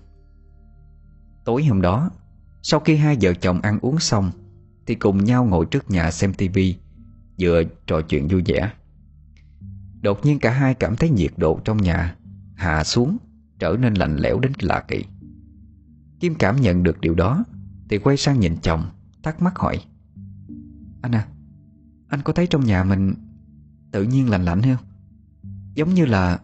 [1.46, 2.10] Tối hôm đó,
[2.62, 4.32] Sau khi hai vợ chồng ăn uống xong,
[4.86, 6.76] Thì cùng nhau ngồi trước nhà xem tivi
[7.40, 8.72] Vừa trò chuyện vui vẻ.
[10.02, 12.16] Đột nhiên cả hai cảm thấy nhiệt độ trong nhà
[12.56, 13.18] Hạ xuống,
[13.60, 15.06] Trở nên lạnh lẽo đến lạ kỳ.
[16.20, 17.44] Kim cảm nhận được điều đó,
[17.90, 18.86] Thì quay sang nhìn chồng,
[19.24, 19.80] Thắc mắc hỏi,
[21.02, 21.28] Anh à
[22.08, 23.14] Anh có thấy trong nhà mình
[23.92, 24.86] Tự nhiên lạnh lạnh không?
[25.74, 26.40] Giống như là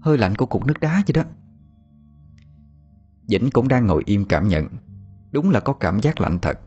[0.00, 1.30] Hơi lạnh của cục nước đá vậy đó.
[3.28, 4.66] Vĩnh cũng đang ngồi im cảm nhận,
[5.32, 6.60] Đúng là có cảm giác lạnh thật.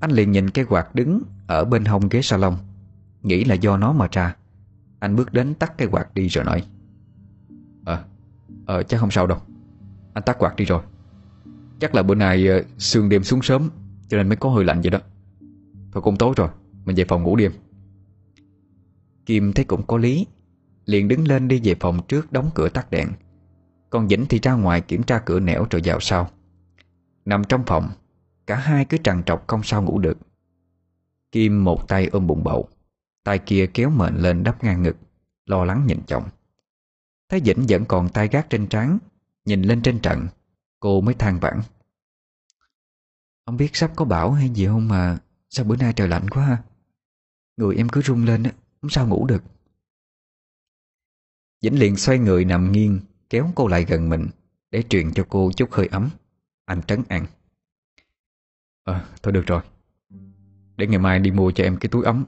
[0.00, 2.54] Anh liền nhìn cái quạt đứng Ở bên hông ghế salon
[3.22, 4.36] Nghĩ là do nó mà ra.
[4.98, 6.66] Anh bước đến tắt cái quạt đi rồi nói
[7.84, 8.04] Ờ,
[8.66, 9.38] ờ chắc không sao đâu.
[10.14, 10.82] Anh tắt quạt đi rồi.
[11.80, 13.70] Chắc là bữa nay ờ, sương đêm xuống sớm
[14.08, 14.98] Cho nên mới có hơi lạnh vậy đó.
[15.92, 16.48] Thôi cũng tối rồi
[16.84, 17.52] Mình về phòng ngủ đêm
[19.26, 20.26] Kim thấy cũng có lý
[20.86, 23.08] Liền đứng lên đi về phòng trước đóng cửa tắt đèn.
[23.90, 26.30] Còn Vĩnh thì ra ngoài kiểm tra cửa nẻo rồi vào sau.
[27.24, 27.88] Nằm trong phòng
[28.46, 30.18] Cả hai cứ trằn trọc không sao ngủ được.
[31.32, 32.68] Kim một tay ôm bụng bầu,
[33.24, 34.96] Tay kia kéo mệnh lên đắp ngang ngực,
[35.46, 36.28] Lo lắng nhìn chồng.
[37.28, 38.98] Thấy dĩnh vẫn còn tay gác trên trán,
[39.44, 40.26] Nhìn lên trên trận,
[40.80, 41.60] Cô mới than vãn.
[43.46, 45.18] Không biết sắp có bão hay gì không mà
[45.50, 46.62] Sao bữa nay trời lạnh quá ha?
[47.56, 48.42] Người em cứ rung lên
[48.80, 49.42] Không sao ngủ được.
[51.60, 54.26] Dĩnh liền xoay người nằm nghiêng, Kéo cô lại gần mình,
[54.70, 56.10] Để truyền cho cô chút hơi ấm,
[56.64, 57.26] Anh trấn an.
[58.84, 59.60] À, thôi được rồi.
[60.76, 62.24] Để ngày mai đi mua cho em cái túi ấm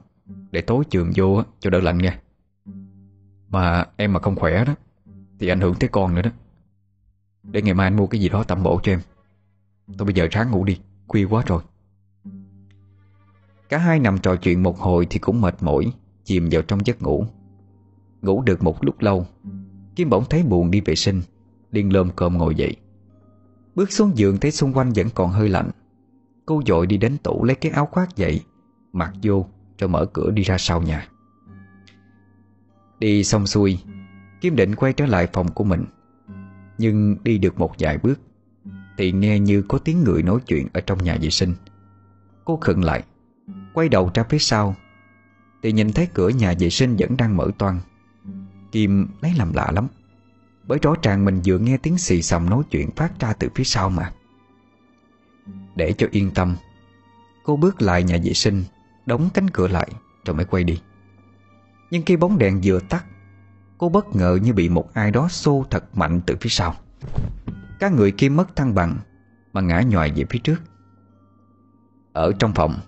[0.51, 2.19] Để tối trường vô cho đỡ lạnh nha.
[3.49, 4.75] Mà em mà không khỏe đó
[5.39, 6.29] Thì ảnh hưởng tới con nữa đó.
[7.43, 9.01] Để ngày mai anh mua cái gì đó tẩm bổ cho em.
[9.97, 11.61] Tôi bây giờ sáng ngủ đi Khuya quá rồi.
[13.69, 15.93] Cả hai nằm trò chuyện một hồi Thì cũng mệt mỏi
[16.23, 17.25] Chìm vào trong giấc ngủ.
[18.21, 19.27] Ngủ được một lúc lâu
[19.95, 21.21] Kim bỗng thấy buồn đi vệ sinh
[21.71, 22.75] liền lơm cơm ngồi dậy.
[23.75, 25.69] Bước xuống giường thấy xung quanh vẫn còn hơi lạnh
[26.47, 28.41] Cô dội đi đến tủ lấy cái áo khoác dậy,
[28.93, 31.07] Mặc vô rồi mở cửa đi ra sau nhà.
[32.99, 33.79] Đi xong xuôi
[34.41, 35.85] Kim định quay trở lại phòng của mình.
[36.77, 38.19] Nhưng đi được một vài bước,
[38.97, 41.53] Thì nghe như có tiếng người nói chuyện Ở trong nhà vệ sinh.
[42.45, 43.03] Cô khựng lại,
[43.73, 44.75] Quay đầu ra phía sau,
[45.63, 47.79] Thì nhìn thấy cửa nhà vệ sinh vẫn đang mở toang.
[48.71, 49.87] Kim lấy làm lạ lắm,
[50.67, 53.63] Bởi rõ ràng mình vừa nghe tiếng xì xầm nói chuyện phát ra từ phía
[53.63, 54.11] sau mà.
[55.75, 56.55] Để cho yên tâm.
[57.43, 58.63] Cô bước lại nhà vệ sinh,
[59.05, 59.89] Đóng cánh cửa lại,
[60.25, 60.81] Rồi mới quay đi.
[61.91, 63.05] Nhưng khi bóng đèn vừa tắt,
[63.77, 66.75] Cô bất ngờ như bị một ai đó xô thật mạnh từ phía sau.
[67.79, 68.97] Các người kia mất thăng bằng,
[69.53, 70.61] Mà ngã nhòi về phía trước.
[72.13, 72.79] Ở trong phòng,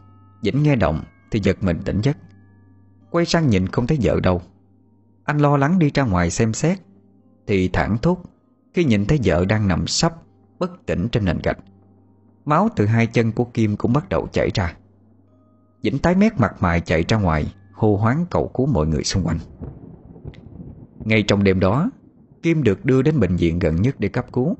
[0.42, 2.18] Vĩnh nghe động Thì giật mình tỉnh giấc.
[3.10, 4.42] Quay sang nhìn không thấy vợ đâu.
[5.24, 6.80] Anh lo lắng đi ra ngoài xem xét,
[7.48, 8.24] Thì thẳng thốt
[8.74, 10.14] Khi nhìn thấy vợ đang nằm sắp
[10.60, 11.58] Bất tỉnh trên nền gạch.
[12.50, 14.76] Máu từ hai chân của Kim cũng bắt đầu chảy ra.
[15.84, 19.24] Dĩnh tái mét mặt mày chạy ra ngoài, Hô hoáng cầu cứu mọi người xung
[19.24, 19.40] quanh.
[21.06, 21.90] Ngay trong đêm đó,
[22.42, 24.56] Kim được đưa đến bệnh viện gần nhất để cấp cứu.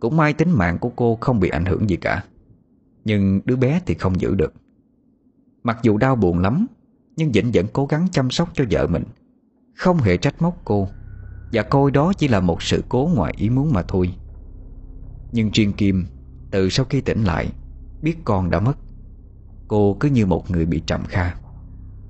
[0.00, 2.24] Cũng may tính mạng của cô không bị ảnh hưởng gì cả.
[3.04, 4.52] Nhưng đứa bé thì không giữ được.
[5.62, 6.66] Mặc dù đau buồn lắm,
[7.16, 9.04] Nhưng Dĩnh vẫn cố gắng chăm sóc cho vợ mình.
[9.74, 10.88] Không hề trách móc cô.
[11.52, 14.14] Và coi đó chỉ là một sự cố ngoài ý muốn mà thôi.
[15.32, 16.04] Nhưng riêng Kim
[16.54, 17.48] từ sau khi tỉnh lại,
[18.02, 18.76] Biết con đã mất,
[19.68, 21.34] Cô cứ như một người bị trầm kha.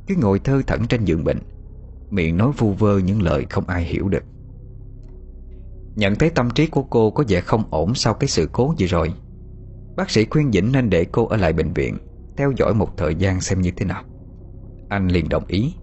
[0.06, 1.38] Cứ ngồi thơ thẩn trên giường bệnh,
[2.10, 4.22] Miệng nói vu vơ những lời không ai hiểu được.
[5.94, 8.86] Nhận thấy tâm trí của cô có vẻ không ổn sau cái sự cố vừa
[8.86, 9.12] rồi,
[9.96, 11.96] Bác sĩ khuyên dĩnh nên để cô ở lại bệnh viện,
[12.36, 14.04] Theo dõi một thời gian xem như thế nào.
[14.88, 15.74] Anh liền đồng ý.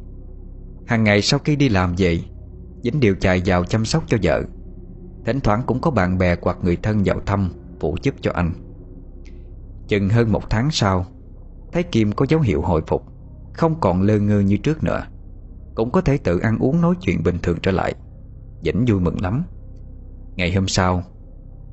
[0.88, 2.20] Hàng ngày sau khi đi làm về
[2.84, 4.44] dĩnh đều chạy vào chăm sóc cho vợ.
[5.26, 7.50] Thỉnh thoảng cũng có bạn bè hoặc người thân vào thăm
[7.82, 8.52] Phụ giúp cho anh.
[9.88, 11.06] Chừng hơn một tháng sau,
[11.72, 13.04] Thấy Kim có dấu hiệu hồi phục,
[13.54, 15.04] Không còn lơ ngơ như trước nữa.
[15.76, 17.96] Cũng có thể tự ăn uống nói chuyện bình thường trở lại.
[18.64, 19.44] Vĩnh vui mừng lắm.
[20.36, 21.04] Ngày hôm sau,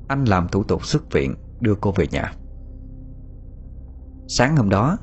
[0.07, 2.33] Anh làm thủ tục xuất viện, Đưa cô về nhà.
[4.27, 4.97] Sáng hôm đó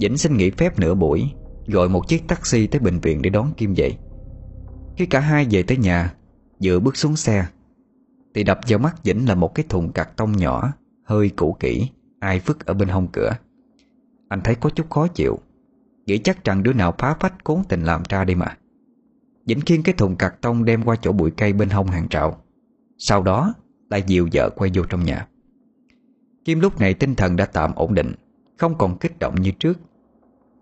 [0.00, 1.30] Vĩnh xin nghỉ phép nửa buổi,
[1.66, 3.96] Gọi một chiếc taxi tới bệnh viện để đón Kim dậy.
[4.96, 6.14] Khi cả hai về tới nhà,
[6.62, 7.46] Vừa bước xuống xe
[8.38, 10.72] thì đập vào mắt Vĩnh là một cái thùng cạc tông nhỏ
[11.04, 11.88] Hơi cũ kỹ
[12.20, 13.32] Ai vứt ở bên hông cửa.
[14.28, 15.38] Anh thấy có chút khó chịu.
[16.06, 18.56] Nghĩ chắc rằng đứa nào phá phách cố tình làm ra đi mà.
[19.46, 22.42] Vĩnh khiêng cái thùng cạc tông đem qua chỗ bụi cây bên hông hàng trào
[22.98, 23.54] sau đó
[23.90, 25.28] lại dìu vợ quay vô trong nhà.
[26.44, 28.12] Kim lúc này tinh thần đã tạm ổn định
[28.56, 29.78] Không còn kích động như trước.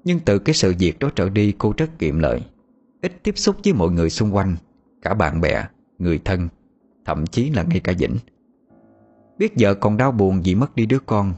[0.04, 2.42] Nhưng từ cái sự việc đó trở đi cô rất kiệm lợi.
[3.02, 4.56] Ít tiếp xúc với mọi người xung quanh
[5.02, 5.64] Cả bạn bè,
[5.98, 6.48] người thân.
[7.06, 8.16] Thậm chí là ngay cả dĩnh
[9.38, 11.34] Biết vợ còn đau buồn vì mất đi đứa con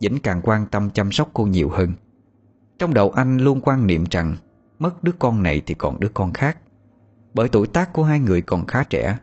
[0.00, 1.92] dĩnh càng quan tâm chăm sóc cô nhiều hơn.
[2.78, 4.36] Trong đầu anh luôn quan niệm rằng
[4.78, 6.58] Mất đứa con này thì còn đứa con khác.
[7.34, 9.18] Bởi tuổi tác của hai người còn khá trẻ,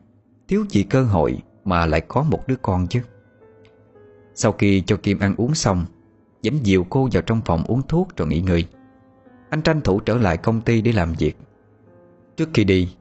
[0.47, 3.01] Thiếu gì cơ hội mà lại có một đứa con chứ.
[4.35, 5.85] Sau khi cho Kim ăn uống xong
[6.43, 8.67] Dĩnh dìu cô vào trong phòng uống thuốc rồi nghỉ ngơi.
[9.49, 11.37] Anh tranh thủ trở lại công ty để làm việc.
[12.37, 12.95] Trước khi đi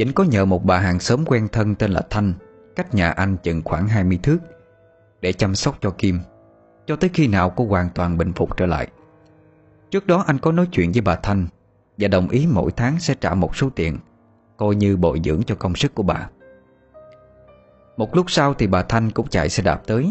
[0.00, 2.34] Dĩnh có nhờ một bà hàng xóm quen thân tên là Thanh,
[2.76, 4.38] Cách nhà anh chừng khoảng 20 thước,
[5.20, 6.20] Để chăm sóc cho Kim,
[6.86, 8.88] Cho tới khi nào cô hoàn toàn bình phục trở lại.
[9.90, 11.46] Trước đó anh có nói chuyện với bà Thanh,
[11.98, 13.98] Và đồng ý mỗi tháng sẽ trả một số tiền,
[14.56, 16.28] Coi như bồi dưỡng cho công sức của bà.
[17.96, 20.10] Một lúc sau thì bà Thanh cũng chạy xe đạp tới.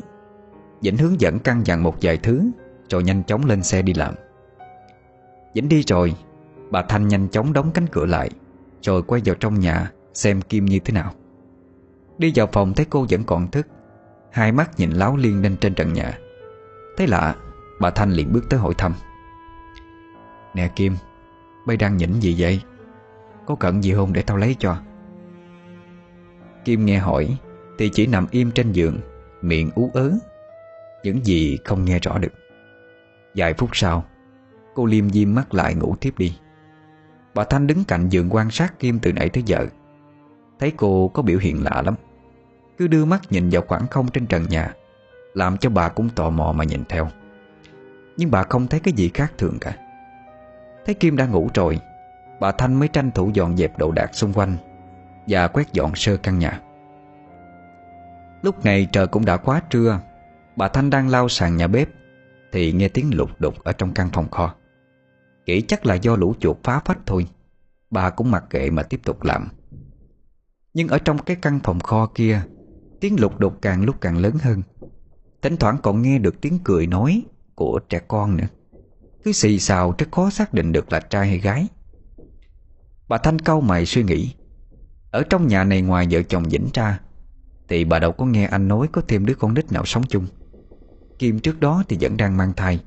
[0.81, 2.41] Vĩnh hướng dẫn căn dặn một vài thứ,
[2.89, 4.15] Rồi nhanh chóng lên xe đi làm.
[5.55, 6.13] Vĩnh đi rồi,
[6.71, 8.29] Bà Thanh nhanh chóng đóng cánh cửa lại.
[8.81, 11.13] Rồi quay vào trong nhà, Xem Kim như thế nào.
[12.17, 13.67] Đi vào phòng thấy cô vẫn còn thức.
[14.31, 16.17] Hai mắt nhìn láo liên lên trên trần nhà.
[16.97, 17.35] Thấy lạ
[17.79, 18.93] Bà Thanh liền bước tới hỏi thăm.
[20.53, 20.95] Nè Kim
[21.65, 22.61] Bây đang nhỉnh gì vậy?
[23.45, 24.77] Có cần gì không để tao lấy cho?
[26.65, 27.37] Kim nghe hỏi
[27.77, 28.99] thì chỉ nằm im trên giường,
[29.41, 30.11] Miệng ú ớ.
[31.03, 32.33] Những gì không nghe rõ được.
[33.35, 34.05] Vài phút sau,
[34.75, 36.37] Cô liêm diêm mắt lại ngủ tiếp đi.
[37.39, 39.65] Bà Thanh đứng cạnh giường quan sát Kim từ nãy tới giờ.
[40.59, 41.95] Thấy cô có biểu hiện lạ lắm.
[42.77, 44.73] Cứ đưa mắt nhìn vào khoảng không trên trần nhà,
[45.33, 47.09] Làm cho bà cũng tò mò mà nhìn theo.
[48.17, 49.77] Nhưng bà không thấy cái gì khác thường cả.
[50.85, 51.79] Thấy Kim đã ngủ rồi,
[52.39, 54.57] Bà Thanh mới tranh thủ dọn dẹp đồ đạc xung quanh
[55.27, 56.61] Và quét dọn sơ căn nhà.
[58.41, 59.99] Lúc này trời cũng đã quá trưa,
[60.55, 61.89] Bà Thanh đang lau sàn nhà bếp
[62.51, 64.55] Thì nghe tiếng lục đục ở trong căn phòng kho.
[65.49, 67.27] Nghĩ chắc là do lũ chuột phá phách thôi.
[67.89, 69.47] Bà cũng mặc kệ mà tiếp tục làm.
[70.73, 72.41] Nhưng ở trong cái căn phòng kho kia,
[72.99, 74.61] Tiếng lục đục càng lúc càng lớn hơn.
[75.41, 77.23] Thỉnh thoảng còn nghe được tiếng cười nói
[77.55, 78.47] Của trẻ con nữa.
[79.23, 81.67] Cứ xì xào rất khó xác định được là trai hay gái.
[83.07, 84.33] Bà Thanh câu mày suy nghĩ.
[85.11, 86.99] Ở trong nhà này ngoài vợ chồng Vĩnh ra
[87.67, 90.27] thì bà đâu có nghe anh nói có thêm đứa con nít nào sống chung.
[91.19, 92.79] Kim trước đó thì vẫn đang mang thai.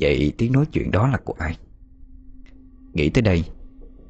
[0.00, 1.58] Vậy tiếng nói chuyện đó là của ai?
[2.92, 3.44] Nghĩ tới đây,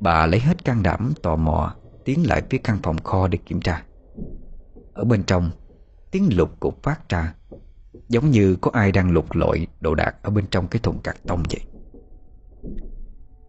[0.00, 1.74] Bà lấy hết can đảm, tò mò
[2.04, 3.82] Tiến lại phía căn phòng kho để kiểm tra.
[4.92, 5.50] Ở bên trong,
[6.10, 7.34] Tiếng lục cục phát ra,
[8.08, 11.16] Giống như có ai đang lục lội đồ đạc Ở bên trong cái thùng cạc
[11.26, 11.60] tông vậy.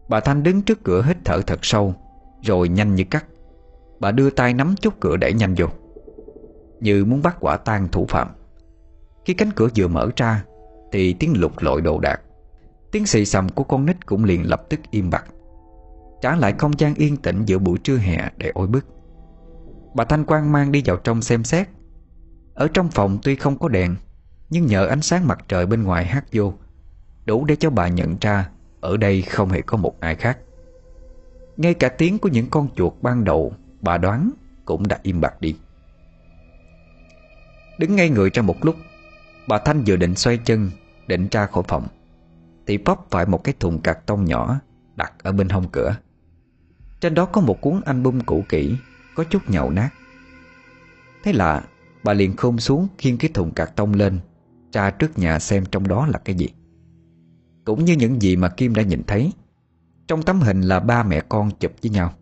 [0.08, 1.94] Bà Thanh đứng trước cửa hít thở thật sâu,
[2.42, 3.26] Rồi nhanh như cắt.
[4.00, 5.66] Bà đưa tay nắm chốt cửa đẩy nhanh vô.
[6.80, 8.28] Như muốn bắt quả tang thủ phạm.
[9.24, 10.44] Khi cánh cửa vừa mở ra,
[10.92, 12.20] Thì tiếng lục lội đồ đạc
[12.92, 15.24] Tiếng xì xầm của con nít cũng liền lập tức im bặt.
[16.22, 18.86] Trả lại không gian yên tĩnh giữa buổi trưa hè để ôi bức.
[19.94, 21.68] Bà Thanh Quang mang đi vào trong xem xét.
[22.54, 23.96] Ở trong phòng tuy không có đèn,
[24.50, 26.52] Nhưng nhờ ánh sáng mặt trời bên ngoài hát vô,
[27.24, 28.50] Đủ để cho bà nhận ra
[28.80, 30.38] Ở đây không hề có một ai khác.
[31.56, 34.30] Ngay cả tiếng của những con chuột ban đầu, Bà đoán
[34.64, 35.56] cũng đã im bặt đi.
[37.78, 38.76] Đứng ngay người trong một lúc,
[39.48, 40.70] Bà Thanh vừa định xoay chân,
[41.06, 41.86] Định ra khỏi phòng.
[42.70, 44.60] Thì bóp phải một cái thùng cạc tông nhỏ,
[44.96, 45.96] Đặt ở bên hông cửa.
[47.00, 48.76] Trên đó có một cuốn album cũ kỹ,
[49.14, 49.90] Có chút nhậu nát.
[51.24, 51.62] Thế lạ
[52.04, 54.18] Bà liền khôn xuống, khiêng cái thùng cạc tông lên
[54.72, 56.48] Ra trước nhà xem trong đó là cái gì.
[57.64, 59.32] Cũng như những gì mà Kim đã nhìn thấy,
[60.06, 62.14] Trong tấm hình là ba mẹ con chụp với nhau.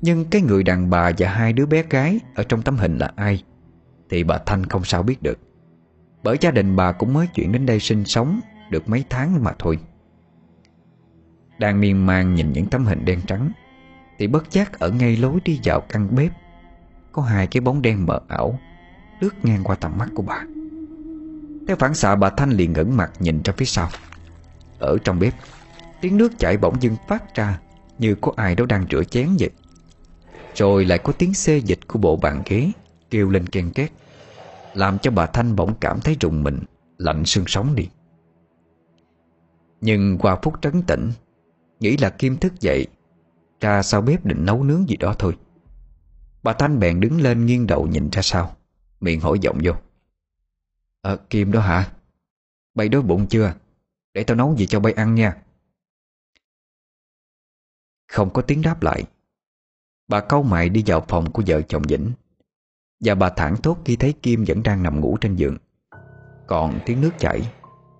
[0.00, 3.12] Nhưng cái người đàn bà và hai đứa bé gái Ở trong tấm hình là
[3.16, 3.44] ai,
[4.10, 5.38] Thì bà Thanh không sao biết được.
[6.22, 9.52] Bởi gia đình bà cũng mới chuyển đến đây sinh sống được mấy tháng mà
[9.58, 9.78] thôi.
[11.58, 13.50] Đang miên man nhìn những tấm hình đen trắng,
[14.18, 16.32] Thì bất giác ở ngay lối đi vào căn bếp,
[17.12, 18.58] Có hai cái bóng đen mờ ảo
[19.20, 20.42] Lướt ngang qua tầm mắt của bà.
[21.66, 23.88] Theo phản xạ, bà Thanh liền ngẩng mặt nhìn ra phía sau.
[24.78, 25.34] Ở trong bếp,
[26.00, 27.58] Tiếng nước chảy bỗng dưng phát ra
[27.98, 29.50] Như có ai đó đang rửa chén vậy.
[30.54, 32.70] Rồi lại có tiếng xê dịch của bộ bàn ghế
[33.10, 33.92] Kêu lên ken két,
[34.74, 36.60] Làm cho bà Thanh bỗng cảm thấy rùng mình,
[36.98, 37.88] Lạnh xương sống đi.
[39.86, 41.12] Nhưng qua phút trấn tĩnh,
[41.80, 42.86] Nghĩ là Kim thức dậy,
[43.60, 45.36] Ra sau bếp định nấu nướng gì đó thôi.
[46.42, 48.56] Bà Thanh bèn đứng lên nghiêng đầu nhìn ra sau,
[49.00, 49.72] Miệng hỏi giọng vô.
[51.00, 51.92] Ờ Kim đó hả?
[52.74, 53.54] Bay đói bụng chưa?
[54.14, 55.36] Để tao nấu gì cho bay ăn nha.
[58.08, 59.04] Không có tiếng đáp lại,
[60.08, 62.12] Bà câu mày đi vào phòng của vợ chồng Vĩnh.
[63.00, 65.56] Và bà thẳng thốt khi thấy Kim vẫn đang nằm ngủ trên giường.
[66.46, 67.52] Còn tiếng nước chảy,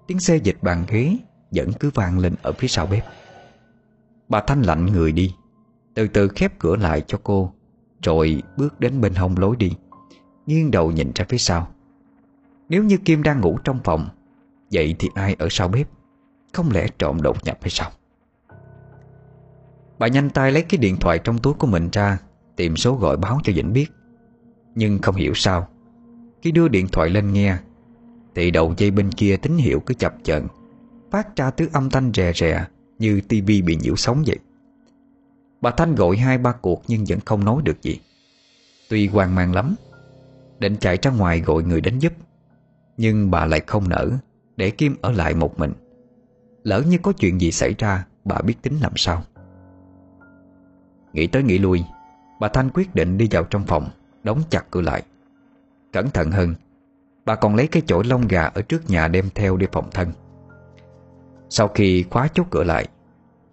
[0.06, 1.18] Tiếng xe dịch bàn ghế
[1.50, 3.04] vẫn cứ vang lên ở phía sau bếp.
[4.28, 5.34] Bà Thanh lạnh người đi,
[5.94, 7.52] Từ từ khép cửa lại cho cô,
[8.02, 9.72] Rồi bước đến bên hông lối đi,
[10.46, 11.68] Nghiêng đầu nhìn ra phía sau.
[12.68, 14.08] Nếu như Kim đang ngủ trong phòng,
[14.72, 15.88] Vậy thì ai ở sau bếp?
[16.52, 17.90] Không lẽ trộm đột nhập hay sao?
[19.98, 22.18] Bà nhanh tay lấy cái điện thoại trong túi của mình ra,
[22.56, 23.86] Tìm số gọi báo cho Vĩnh biết.
[24.74, 25.68] Nhưng không hiểu sao,
[26.42, 27.56] Khi đưa điện thoại lên nghe,
[28.34, 30.46] Thì đầu dây bên kia tín hiệu cứ chập chờn.
[31.10, 32.66] Phát ra thứ âm thanh rè rè
[32.98, 34.38] Như tivi bị nhiễu sóng vậy.
[35.60, 38.00] Bà Thanh gọi hai ba cuộc Nhưng vẫn không nói được gì.
[38.88, 39.74] Tuy hoang mang lắm,
[40.58, 42.12] Định chạy ra ngoài gọi người đến giúp,
[42.96, 44.10] Nhưng bà lại không nỡ
[44.56, 45.72] Để Kim ở lại một mình.
[46.62, 49.22] Lỡ như có chuyện gì xảy ra, Bà biết tính làm sao.
[51.12, 51.82] Nghĩ tới nghĩ lui,
[52.40, 53.88] Bà Thanh quyết định đi vào trong phòng,
[54.22, 55.02] Đóng chặt cửa lại.
[55.92, 56.54] Cẩn thận hơn,
[57.24, 60.12] Bà còn lấy cái chổi lông gà ở trước nhà đem theo đi phòng thân.
[61.50, 62.88] Sau khi khóa chốt cửa lại,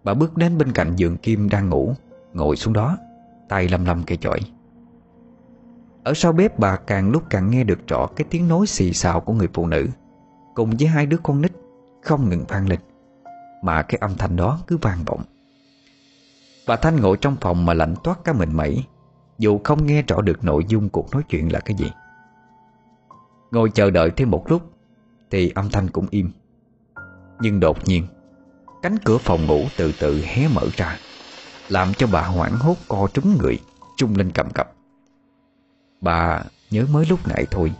[0.03, 1.93] Bà bước đến bên cạnh giường Kim đang ngủ,
[2.33, 2.97] Ngồi xuống đó,
[3.49, 4.39] Tay lầm lầm cây chổi.
[6.03, 9.21] Ở sau bếp bà càng lúc càng nghe được rõ Cái tiếng nói xì xào
[9.21, 9.87] của người phụ nữ,
[10.55, 11.51] Cùng với hai đứa con nít
[12.01, 12.79] Không ngừng vang lên,
[13.63, 15.21] Mà cái âm thanh đó cứ vang vọng.
[16.67, 18.83] Bà Thanh ngồi trong phòng mà lạnh toát cả mình mẩy,
[19.37, 21.91] Dù không nghe rõ được nội dung cuộc nói chuyện là cái gì.
[23.51, 24.61] Ngồi chờ đợi thêm một lúc,
[25.31, 26.31] Thì âm thanh cũng im.
[27.43, 28.07] Nhưng đột nhiên,
[28.81, 30.99] Cánh cửa phòng ngủ từ từ hé mở ra,
[31.67, 33.59] Làm cho bà hoảng hốt co trúng người,
[33.97, 34.71] Trung lên cầm cập.
[36.01, 37.73] Bà nhớ mới lúc nãy thôi,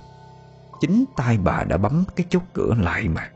[0.82, 3.32] Chính tay bà đã bấm cái chốt cửa lại mà.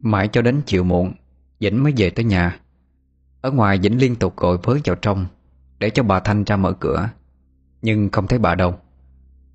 [0.00, 1.12] Mãi cho đến chiều muộn
[1.60, 2.58] dĩnh mới về tới nhà.
[3.40, 5.26] Ở ngoài dĩnh liên tục gọi với vào trong,
[5.78, 7.10] Để cho bà Thanh ra mở cửa.
[7.82, 8.78] Nhưng không thấy bà đâu.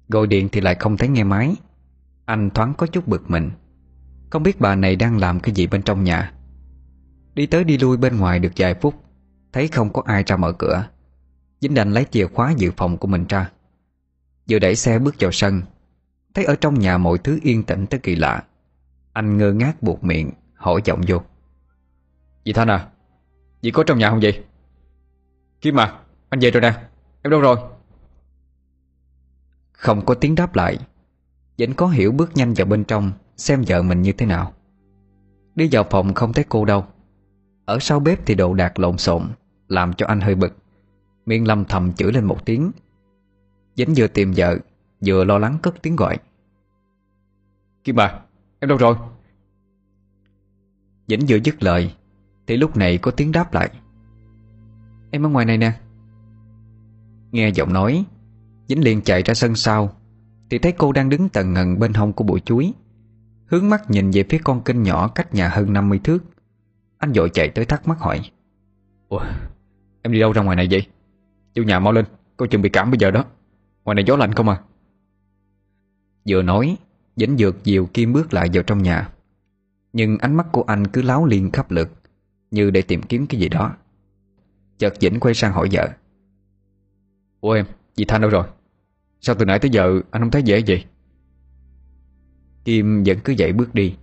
[0.10, 1.56] Gọi điện thì lại không thấy nghe máy.
[2.26, 3.52] Anh thoáng có chút bực mình.
[4.30, 6.34] Không biết bà này đang làm cái gì bên trong nhà.
[7.36, 8.96] Đi tới đi lui bên ngoài được vài phút,
[9.54, 10.88] Thấy không có ai ra mở cửa.
[11.62, 13.52] Dính đành lấy chìa khóa dự phòng của mình ra.
[14.50, 15.62] Vừa đẩy xe bước vào sân,
[16.34, 18.44] Thấy ở trong nhà mọi thứ yên tĩnh tới kỳ lạ
[19.15, 21.21] anh ngơ ngác buộc miệng, Hỏi giọng vô.
[22.45, 22.88] Dì Thanh à
[23.62, 24.43] Dì có trong nhà không vậy
[25.62, 25.99] Kim à
[26.30, 26.73] Anh về rồi nè,
[27.21, 27.58] Em đâu rồi?
[29.71, 30.78] Không có tiếng đáp lại
[31.58, 34.54] Vĩnh có hiểu bước nhanh vào bên trong, Xem vợ mình như thế nào.
[35.56, 36.86] Đi vào phòng không thấy cô đâu.
[37.65, 39.23] Ở sau bếp thì đồ đạc lộn xộn,
[39.67, 40.56] Làm cho anh hơi bực.
[41.25, 42.71] Miệng lâm thầm chửi lên một tiếng.
[43.75, 44.58] Vĩnh vừa tìm vợ,
[45.06, 46.17] Vừa lo lắng cất tiếng gọi.
[47.84, 48.21] Kim à
[48.60, 48.96] Em đâu rồi?
[51.08, 51.94] Vĩnh vừa dứt lời
[52.48, 53.70] Thì lúc này có tiếng đáp lại.
[55.12, 55.74] Em ở ngoài này nè.
[57.32, 58.06] Nghe giọng nói
[58.68, 59.94] Vĩnh liền chạy ra sân sau
[60.50, 62.74] Thì thấy cô đang đứng tần ngần bên hông của bụi chuối.
[63.46, 66.24] Hướng mắt nhìn về phía con kênh nhỏ Cách nhà hơn 50 thước.
[66.98, 68.32] Anh vội chạy tới thắc mắc hỏi.
[69.10, 69.22] Ủa
[70.02, 70.88] Em đi đâu ra ngoài này vậy?
[71.54, 72.06] Chủ nhà mau lên
[72.38, 73.26] Cô chuẩn bị cảm bây giờ đó.
[73.84, 74.62] Ngoài này gió lạnh không à?
[76.30, 76.78] Vừa nói
[77.15, 79.10] Dĩnh dược dìu Kim bước lại vào trong nhà.
[79.93, 81.89] Nhưng ánh mắt của anh cứ láo liên khắp lượt
[82.51, 83.75] Như để tìm kiếm cái gì đó.
[84.78, 85.89] Chợt Dĩnh quay sang hỏi vợ.
[87.41, 88.47] Ủa em, chị Thanh đâu rồi?
[89.21, 90.86] Sao từ nãy tới giờ anh không thấy dễ vậy?
[92.65, 93.95] Kim vẫn cứ dậy bước đi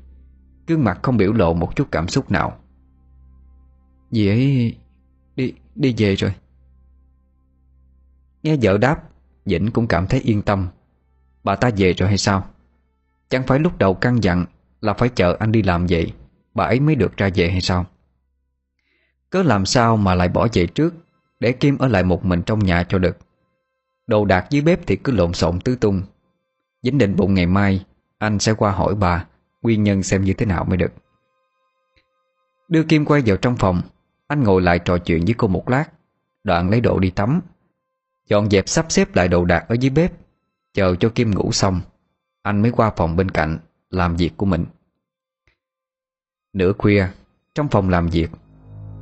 [0.66, 2.58] Gương mặt không biểu lộ một chút cảm xúc nào.
[4.10, 4.76] Dì ấy
[5.36, 6.34] đi đi về rồi.
[8.42, 9.02] Nghe vợ đáp
[9.44, 10.68] Dĩnh cũng cảm thấy yên tâm.
[11.44, 12.46] Bà ta về rồi hay sao?
[13.32, 14.46] Chẳng phải lúc đầu căng dặn
[14.80, 16.12] Là phải chờ anh đi làm vậy,
[16.54, 17.86] Bà ấy mới được ra về hay sao?
[19.30, 20.94] Cứ làm sao mà lại bỏ về trước,
[21.40, 23.16] Để Kim ở lại một mình trong nhà cho được?
[24.06, 26.02] Đồ đạc dưới bếp thì cứ lộn xộn tứ tung.
[26.82, 27.84] Dính định bụng ngày mai,
[28.18, 29.26] Anh sẽ qua hỏi bà,
[29.62, 30.92] Nguyên nhân xem như thế nào mới được.
[32.68, 33.82] Đưa Kim quay vào trong phòng,
[34.26, 35.84] Anh ngồi lại trò chuyện với cô một lát,
[36.44, 37.40] Đoạn lấy đồ đi tắm.
[38.28, 40.12] Dọn dẹp sắp xếp lại đồ đạc ở dưới bếp,
[40.74, 41.80] Chờ cho Kim ngủ xong.
[42.42, 43.58] Anh mới qua phòng bên cạnh,
[43.90, 44.64] Làm việc của mình.
[46.52, 47.06] Nửa khuya,
[47.54, 48.30] Trong phòng làm việc,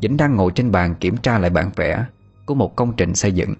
[0.03, 2.07] Vĩnh đang ngồi trên bàn kiểm tra lại bản vẽ
[2.47, 3.55] Của một công trình xây dựng.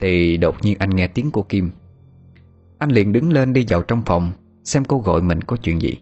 [0.00, 1.70] Thì đột nhiên anh nghe tiếng của Kim.
[2.78, 4.32] Anh liền đứng lên đi vào trong phòng,
[4.64, 5.94] Xem cô gọi mình có chuyện gì.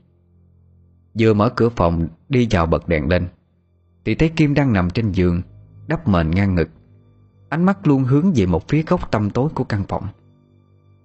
[1.19, 3.29] Vừa mở cửa phòng, Đi vào bật đèn lên.
[4.05, 5.43] Thì thấy Kim đang nằm trên giường,
[5.87, 6.69] Đắp mền ngang ngực.
[7.49, 10.07] Ánh mắt luôn hướng về một phía góc tăm tối của căn phòng.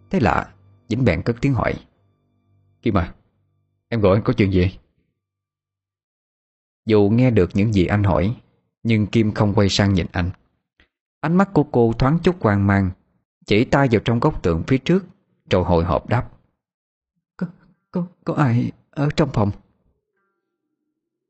[0.09, 0.47] Thế lạ
[0.91, 1.73] Vĩnh bèn cất tiếng hỏi.
[2.81, 3.13] Kim à
[3.87, 4.79] Em gọi anh có chuyện gì?
[6.85, 8.35] Dù nghe được những gì anh hỏi
[8.83, 10.29] Nhưng Kim không quay sang nhìn anh.
[11.19, 12.91] Ánh mắt của cô thoáng chút hoang mang
[13.45, 15.05] Chỉ tay vào trong góc tượng phía trước
[15.49, 16.29] Rồi hồi hộp đáp.
[17.37, 17.47] Có,
[17.91, 19.51] có, có ai ở trong phòng?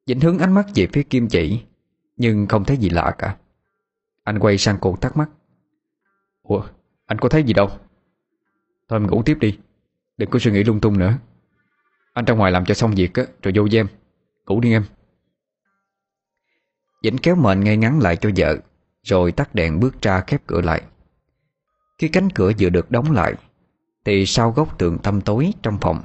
[0.06, 1.62] Vĩnh hướng ánh mắt về phía Kim chỉ
[2.18, 3.38] Nhưng không thấy gì lạ cả.
[4.24, 5.30] Anh quay sang cô thắc mắc.
[6.42, 6.64] Ủa
[7.06, 7.70] anh có thấy gì đâu
[8.92, 9.58] Thôi em ngủ tiếp đi,
[10.18, 11.14] Đừng có suy nghĩ lung tung nữa.
[12.14, 13.88] Anh ra ngoài làm cho xong việc á, Rồi vô với em
[14.48, 14.84] Ngủ đi em.
[17.04, 18.58] Vĩnh kéo mệnh ngay ngắn lại cho vợ,
[19.04, 20.82] Rồi tắt đèn bước ra khép cửa lại.
[21.98, 23.34] Khi cánh cửa vừa được đóng lại,
[24.06, 26.02] Thì sau góc tường tăm tối trong phòng,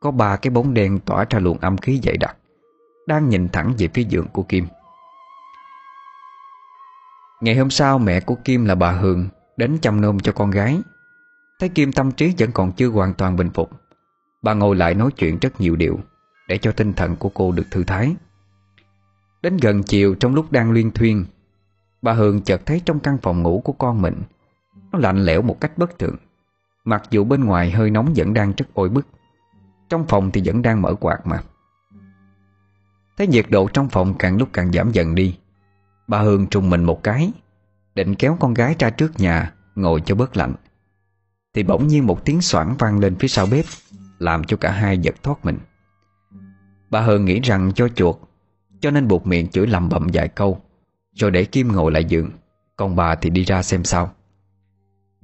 [0.00, 2.36] Có ba cái bóng đen tỏa ra luồng âm khí dày đặc,
[3.06, 4.66] Đang nhìn thẳng về phía giường của Kim.
[7.40, 10.80] Ngày hôm sau mẹ của Kim là bà Hường Đến chăm nom cho con gái.
[11.60, 13.70] Thấy Kim tâm trí vẫn còn chưa hoàn toàn bình phục,
[14.42, 15.98] Bà ngồi lại nói chuyện rất nhiều điều
[16.48, 18.14] Để cho tinh thần của cô được thư thái.
[19.42, 21.24] Đến gần chiều, trong lúc đang liên thuyên,
[22.02, 24.22] Bà Hường chợt thấy trong căn phòng ngủ của con mình,
[24.92, 26.16] Nó lạnh lẽo một cách bất thường.
[26.84, 29.06] Mặc dù bên ngoài hơi nóng vẫn đang rất oi bức,
[29.88, 31.42] Trong phòng thì vẫn đang mở quạt mà.
[33.18, 35.38] Thấy nhiệt độ trong phòng càng lúc càng giảm dần đi,
[36.06, 37.32] Bà hương trùng mình một cái,
[37.94, 40.54] Định kéo con gái ra trước nhà, Ngồi cho bớt lạnh.
[41.54, 43.64] Thì bỗng nhiên một tiếng xoảng vang lên phía sau bếp,
[44.18, 45.58] Làm cho cả hai giật thoát mình.
[46.90, 48.16] Bà Hường nghĩ rằng cho chuột
[48.80, 50.60] Cho nên buộc miệng chửi lầm bầm vài câu,
[51.12, 52.30] Rồi để Kim ngồi lại giường,
[52.76, 54.12] Còn bà thì đi ra xem sao.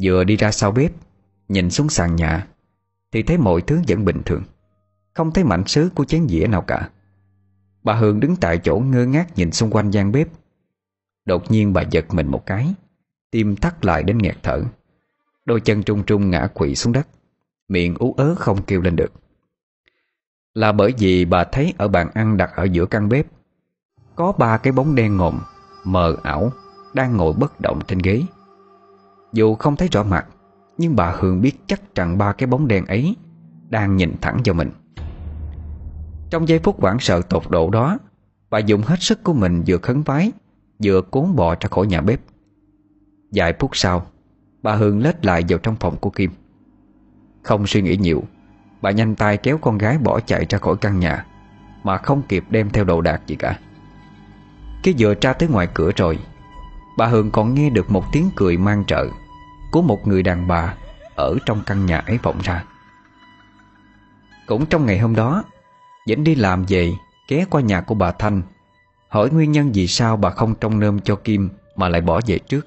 [0.03, 0.93] Vừa đi ra sau bếp,
[1.49, 2.47] Nhìn xuống sàn nhà,
[3.13, 4.43] Thì thấy mọi thứ vẫn bình thường,
[5.15, 6.91] Không thấy mảnh sứ của chén dĩa nào cả.
[7.83, 10.29] Bà Hường đứng tại chỗ ngơ ngác nhìn xung quanh gian bếp.
[11.25, 12.75] Đột nhiên bà giật mình một cái,
[13.31, 14.63] Tim thắt lại đến nghẹt thở.
[15.47, 17.09] Đôi chân trung trung ngã quỵ xuống đất.
[17.69, 19.13] Miệng ú ớ không kêu lên được.
[20.55, 23.27] Là bởi vì bà thấy ở bàn ăn đặt ở giữa căn bếp,
[24.17, 25.39] Có ba cái bóng đen ngồm
[25.85, 26.53] Mờ ảo,
[26.95, 28.23] Đang ngồi bất động trên ghế.
[29.33, 30.27] Dù không thấy rõ mặt,
[30.79, 33.17] Nhưng bà Hương biết chắc rằng ba cái bóng đen ấy
[33.69, 34.71] Đang nhìn thẳng vào mình.
[36.31, 37.99] Trong giây phút hoảng sợ tột độ đó,
[38.51, 40.33] Bà dùng hết sức của mình vừa khấn vái,
[40.83, 42.21] Vừa cuốn bò ra khỏi nhà bếp.
[43.33, 44.07] Vài phút sau
[44.67, 46.31] Bà Hương lết lại vào trong phòng của Kim.
[47.43, 48.23] Không suy nghĩ nhiều,
[48.83, 51.27] Bà nhanh tay kéo con gái bỏ chạy ra khỏi căn nhà,
[51.85, 53.59] Mà không kịp đem theo đồ đạc gì cả.
[54.83, 56.19] Khi vừa ra tới ngoài cửa rồi,
[56.99, 59.07] Bà Hương còn nghe được một tiếng cười mang trợ
[59.73, 60.75] Của một người đàn bà
[61.15, 62.65] Ở trong căn nhà ấy vọng ra.
[64.47, 65.45] Cũng trong ngày hôm đó,
[66.09, 66.93] Vĩnh đi làm về
[67.29, 68.43] Ghé qua nhà của bà Thanh,
[69.09, 72.39] Hỏi nguyên nhân vì sao bà không trông nơm cho Kim Mà lại bỏ về
[72.39, 72.67] trước.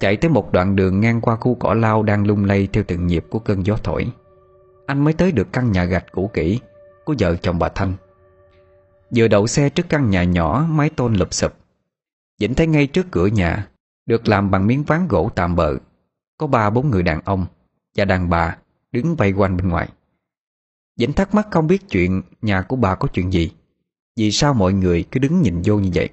[0.00, 3.06] Chạy tới một đoạn đường ngang qua khu cỏ lau Đang lung lay theo từng
[3.06, 4.12] nhịp của cơn gió thổi.
[4.86, 6.60] Anh mới tới được căn nhà gạch cũ kỹ
[7.04, 7.92] Của vợ chồng bà Thanh.
[9.16, 11.52] Vừa đậu xe trước căn nhà nhỏ, Mái tôn lụp sụp.
[12.38, 13.68] Dĩnh thấy ngay trước cửa nhà,
[14.06, 15.74] Được làm bằng miếng ván gỗ tạm bợ.
[16.38, 17.46] Có ba bốn người đàn ông
[17.96, 18.56] Và đàn bà
[18.92, 19.88] đứng vây quanh bên ngoài.
[20.96, 23.52] Dĩnh thắc mắc không biết chuyện Nhà của bà có chuyện gì,
[24.16, 26.08] Vì sao mọi người cứ đứng nhìn vô như vậy.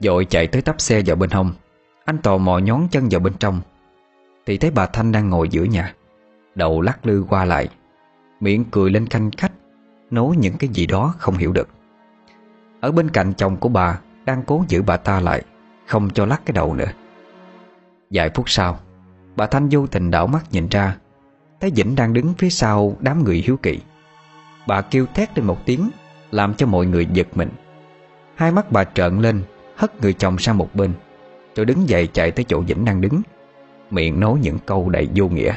[0.00, 1.52] Dội chạy tới tắp xe vào bên hông.
[2.04, 3.60] Anh tò mò nhón chân vào bên trong.
[4.46, 5.94] Thì thấy bà Thanh đang ngồi giữa nhà.
[6.54, 7.68] Đầu lắc lư qua lại.
[8.40, 9.52] Miệng cười lên canh khách.
[10.10, 11.68] Nói những cái gì đó không hiểu được.
[12.80, 15.42] Ở bên cạnh chồng của bà Đang cố giữ bà ta lại
[15.86, 16.92] Không cho lắc cái đầu nữa.
[18.10, 18.78] Vài phút sau
[19.36, 20.96] Bà Thanh vô tình đảo mắt nhìn ra
[21.60, 23.80] Thấy Vĩnh đang đứng phía sau đám người hiếu kỳ,
[24.66, 25.90] Bà kêu thét lên một tiếng
[26.30, 27.50] Làm cho mọi người giật mình.
[28.34, 29.42] Hai mắt bà trợn lên
[29.76, 30.92] Hất người chồng sang một bên.
[31.54, 33.22] Rồi đứng dậy chạy tới chỗ Vĩnh đang đứng.
[33.90, 35.54] Miệng nói những câu đầy vô nghĩa.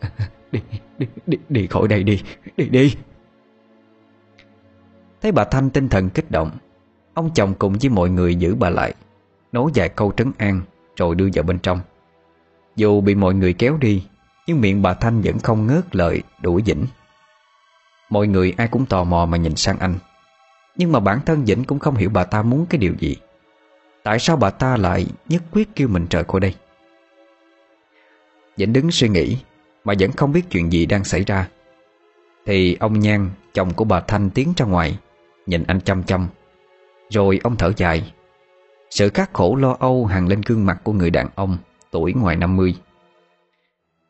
[0.52, 0.60] Đi,
[0.98, 2.22] đi, đi, đi khỏi đây đi
[2.56, 2.96] Đi đi.
[5.22, 6.50] Thấy bà Thanh tinh thần kích động
[7.14, 8.94] Ông chồng cùng với mọi người giữ bà lại
[9.52, 10.60] Nói vài câu trấn an
[10.96, 11.80] Rồi đưa vào bên trong.
[12.76, 14.06] Dù bị mọi người kéo đi
[14.46, 16.86] Nhưng miệng bà Thanh vẫn không ngớt lời đuổi Vĩnh.
[18.10, 19.94] Mọi người ai cũng tò mò mà nhìn sang anh.
[20.76, 23.16] Nhưng mà bản thân Vĩnh cũng không hiểu bà ta muốn cái điều gì.
[24.06, 26.54] Tại sao bà ta lại nhất quyết kêu mình trời khỏi đây?
[28.58, 29.38] Vẫn đứng suy nghĩ
[29.84, 31.48] Mà vẫn không biết chuyện gì đang xảy ra.
[32.46, 34.98] Thì ông Nhan Chồng của bà Thanh tiến ra ngoài
[35.46, 36.28] Nhìn anh chăm chăm.
[37.10, 38.12] Rồi ông thở dài.
[38.90, 41.58] Sự khắc khổ lo âu hàng lên gương mặt của người đàn ông
[41.90, 42.74] Tuổi ngoài 50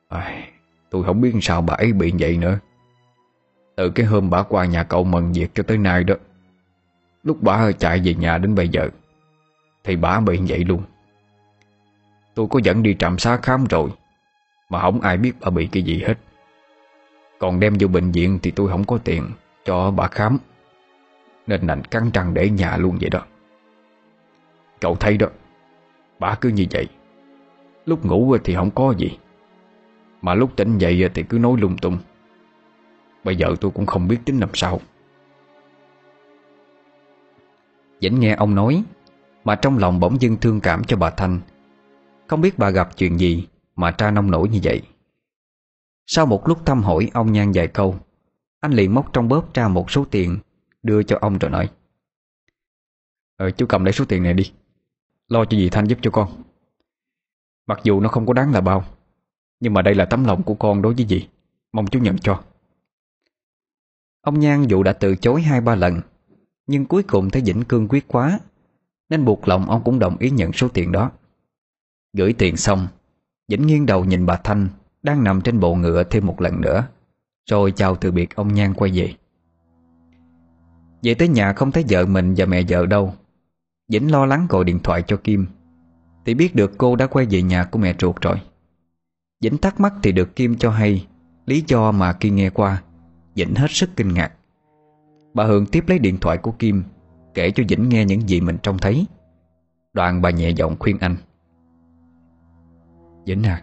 [0.08, 0.48] à,
[0.90, 2.58] Tôi không biết sao bà ấy bị vậy nữa.
[3.76, 6.14] Từ cái hôm bà qua nhà cậu mần việc cho tới nay đó
[7.22, 8.88] Lúc bà chạy về nhà đến bây giờ
[9.86, 10.82] thì bà bị vậy luôn.
[12.34, 13.90] Tôi có dẫn đi trạm xá khám rồi,
[14.68, 16.14] Mà không ai biết bà bị cái gì hết.
[17.38, 19.30] Còn đem vô bệnh viện Thì tôi không có tiền
[19.64, 20.38] cho bà khám,
[21.46, 23.24] Nên nành căng trăng để nhà luôn vậy đó.
[24.80, 25.26] Cậu thấy đó
[26.18, 26.88] Bà cứ như vậy.
[27.84, 29.18] Lúc ngủ thì không có gì,
[30.22, 31.98] Mà lúc tỉnh dậy thì cứ nói lung tung.
[33.24, 34.80] Bây giờ tôi cũng không biết tính làm sao.
[38.00, 38.84] Vĩnh nghe ông nói
[39.46, 41.40] mà trong lòng bỗng dưng thương cảm cho bà Thanh.
[42.26, 44.82] Không biết bà gặp chuyện gì Mà tra nông nổi như vậy.
[46.06, 47.98] Sau một lúc thăm hỏi ông nhan vài câu,
[48.60, 50.38] Anh liền móc trong bóp ra một số tiền
[50.82, 51.70] Đưa cho ông rồi nói
[53.36, 54.52] Ờ chú cầm lấy số tiền này đi.
[55.28, 56.42] Lo cho dì Thanh giúp cho con.
[57.66, 58.84] Mặc dù nó không có đáng là bao,
[59.60, 61.28] Nhưng mà đây là tấm lòng của con đối với dì.
[61.72, 62.42] Mong chú nhận cho.
[64.20, 66.00] Ông Nhan dù đã từ chối hai ba lần,
[66.66, 68.40] Nhưng cuối cùng thấy Vĩnh cương quyết quá
[69.10, 71.10] nên buộc lòng ông cũng đồng ý nhận số tiền đó.
[72.16, 72.86] Gửi tiền xong,
[73.48, 74.68] Vĩnh nghiêng đầu nhìn bà Thanh
[75.02, 76.86] Đang nằm trên bộ ngựa thêm một lần nữa,
[77.50, 79.14] Rồi chào từ biệt ông Nhan quay về.
[81.02, 83.14] Về tới nhà không thấy vợ mình và mẹ vợ đâu.
[83.88, 85.46] Vĩnh lo lắng gọi điện thoại cho Kim,
[86.24, 88.40] Thì biết được cô đã quay về nhà của mẹ ruột rồi.
[89.40, 91.06] Vĩnh thắc mắc thì được Kim cho hay,
[91.46, 92.82] Lý do mà khi nghe qua,
[93.34, 94.32] Vĩnh hết sức kinh ngạc.
[95.34, 96.82] Bà Hường tiếp lấy điện thoại của Kim
[97.36, 99.06] Kể cho Vĩnh nghe những gì mình trông thấy.
[99.92, 101.16] Đoạn bà nhẹ giọng khuyên anh.
[103.26, 103.62] Vĩnh à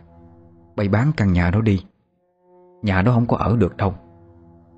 [0.75, 1.83] Bay bán căn nhà đó đi.
[2.81, 3.93] Nhà đó không có ở được đâu.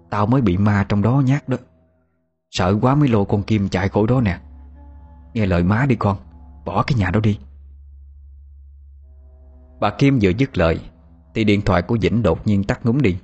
[0.09, 1.57] Tao mới bị ma trong đó nhát đó.
[2.51, 4.39] Sợ quá mới lô con Kim chạy khỏi đó nè.
[5.33, 6.17] Nghe lời má đi con,
[6.65, 7.39] Bỏ cái nhà đó đi.
[9.79, 10.79] Bà Kim vừa dứt lời,
[11.33, 13.17] Thì điện thoại của Vĩnh đột nhiên tắt ngúng đi.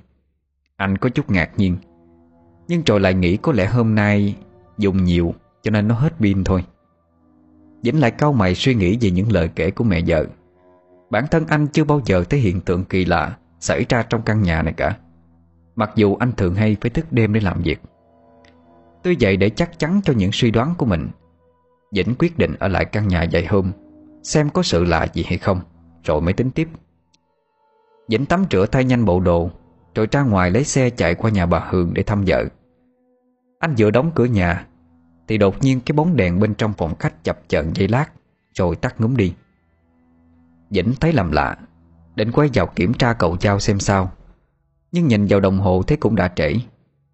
[0.76, 1.76] Anh có chút ngạc nhiên.
[2.68, 4.36] Nhưng rồi lại nghĩ có lẽ hôm nay
[4.78, 6.64] Dùng nhiều cho nên nó hết pin thôi.
[7.82, 10.26] Vĩnh lại cau mày suy nghĩ về những lời kể của mẹ vợ.
[11.10, 14.42] Bản thân anh chưa bao giờ thấy hiện tượng kỳ lạ Xảy ra trong căn
[14.42, 14.96] nhà này cả.
[15.76, 17.80] Mặc dù anh thường hay phải thức đêm để làm việc.
[19.02, 21.08] Tuy vậy để chắc chắn cho những suy đoán của mình,
[21.92, 23.72] Vĩnh quyết định ở lại căn nhà vài hôm,
[24.22, 25.60] Xem có sự lạ gì hay không,
[26.04, 26.68] Rồi mới tính tiếp.
[28.08, 29.50] Vĩnh tắm rửa thay nhanh bộ đồ,
[29.94, 32.44] Rồi ra ngoài lấy xe chạy qua nhà bà Hường để thăm vợ.
[33.58, 34.66] Anh vừa đóng cửa nhà
[35.28, 38.06] thì đột nhiên cái bóng đèn bên trong phòng khách chập chờn dây lát,
[38.54, 39.34] Rồi tắt ngúm đi.
[40.70, 41.56] Vĩnh thấy làm lạ,
[42.14, 44.12] Định quay vào kiểm tra cậu trao xem sao.
[44.92, 46.54] Nhưng nhìn vào đồng hồ thấy cũng đã trễ,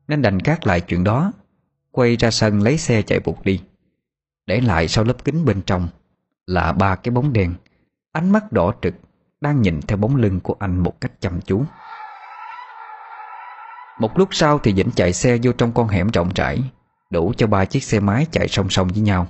[0.08, 1.32] Nên đành gác lại chuyện đó,
[1.90, 3.62] Quay ra sân lấy xe chạy vụt đi.
[4.46, 5.88] Để lại sau lớp kính bên trong
[6.46, 7.54] Là ba cái bóng đen
[8.12, 8.94] Ánh mắt đỏ trực,
[9.40, 11.64] Đang nhìn theo bóng lưng của anh một cách chăm chú.
[13.98, 16.70] Một lúc sau thì Vĩnh chạy xe vô trong con hẻm rộng rãi.
[17.10, 19.26] Đủ cho ba chiếc xe máy chạy song song với nhau.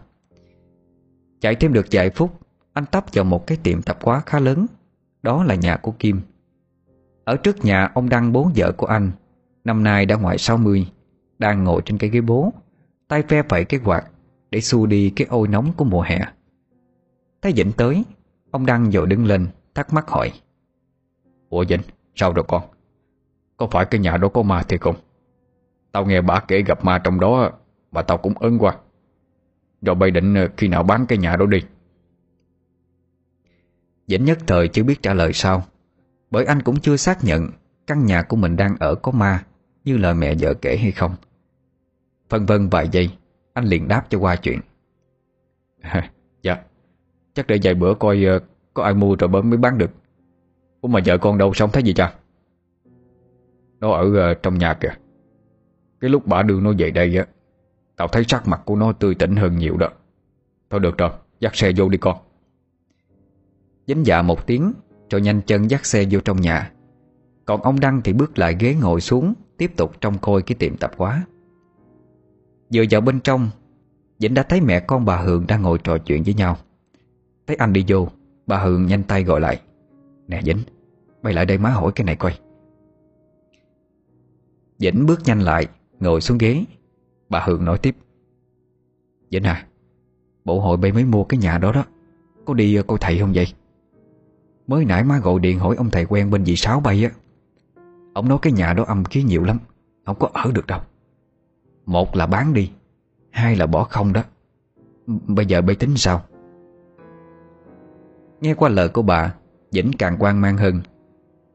[1.41, 2.41] Chạy thêm được vài phút,
[2.73, 4.67] Anh tấp vào một cái tiệm tạp hóa khá lớn.
[5.23, 6.21] Đó là nhà của Kim.
[7.25, 9.11] Ở trước nhà, ông Đăng bố vợ của anh.
[9.65, 10.87] Năm nay đã ngoài 60
[11.39, 12.53] Đang ngồi trên cái ghế bố,
[13.09, 14.05] Tay phe phẩy cái quạt
[14.51, 16.21] Để xua đi cái ôi nóng của mùa hè.
[17.43, 18.05] Thấy Vĩnh tới,
[18.51, 20.33] Ông Đăng vội đứng lên, Thắc mắc hỏi.
[21.49, 21.81] Ủa Vĩnh,
[22.15, 22.63] sao rồi con?
[23.57, 24.97] Có phải cái nhà đó có ma thiệt không?
[25.93, 27.51] Tao nghe bà kể gặp ma trong đó
[27.93, 28.77] mà tao cũng ấn qua
[29.83, 31.63] Rồi bây định ờ, khi nào bán cái nhà đó đi.
[34.07, 35.65] Dĩnh nhất thời chưa biết trả lời sao,
[36.31, 37.49] Bởi anh cũng chưa xác nhận
[37.87, 39.45] Căn nhà của mình đang ở có ma,
[39.85, 41.15] Như lời mẹ vợ kể hay không.
[42.29, 43.11] Phân vân vài giây,
[43.55, 44.61] Anh liền đáp cho qua chuyện.
[46.43, 46.57] Dạ
[47.35, 48.41] Chắc để vài bữa coi ờ,
[48.75, 49.91] có ai mua rồi mới bán được.
[50.81, 52.15] Ủa mà vợ con đâu xong thấy gì cha?
[53.81, 54.95] Nó ở ờ, trong nhà kìa.
[56.01, 57.27] Cái lúc bà đưa nó về đây á
[57.99, 59.89] Tao thấy sắc mặt của nó tươi tỉnh hơn nhiều đó.
[60.71, 62.17] Thôi được rồi, Dắt xe vô đi con.
[63.87, 64.73] Dính dạ một tiếng
[65.09, 66.73] cho nhanh chân dắt xe vô trong nhà.
[67.45, 70.77] Còn ông Đăng thì bước lại ghế ngồi xuống, Tiếp tục trông coi cái tiệm
[70.77, 71.27] tạp hóa.
[72.75, 73.51] Vừa vào bên trong
[74.19, 76.57] Dĩnh đã thấy mẹ con bà Hường đang ngồi trò chuyện với nhau.
[77.47, 78.09] Thấy anh đi vô,
[78.47, 79.61] Bà Hường nhanh tay gọi lại.
[80.27, 80.59] Nè Dĩnh
[81.23, 82.39] Mày lại đây má hỏi cái này coi.
[84.79, 85.67] Dĩnh bước nhanh lại,
[86.01, 86.65] Ngồi xuống ghế.
[87.29, 87.97] Bà Hương nói tiếp.
[89.31, 89.67] Vĩnh à
[90.45, 91.85] Bộ hội bay mới mua cái nhà đó đó.
[92.45, 93.47] Có đi ờ, coi thầy không vậy?
[94.67, 97.11] Mới nãy má gọi điện hỏi ông thầy quen bên dì Sáu bay á.
[98.13, 99.59] Ông nói cái nhà đó âm khí nhiều lắm,
[100.07, 100.81] Không có ở được đâu.
[101.87, 102.71] Một là bán đi,
[103.31, 104.23] Hai là bỏ không đó.
[105.07, 106.23] Bây giờ bay tính sao?
[108.41, 109.35] Nghe qua lời của bà,
[109.73, 110.81] Vĩnh càng quan mang hơn.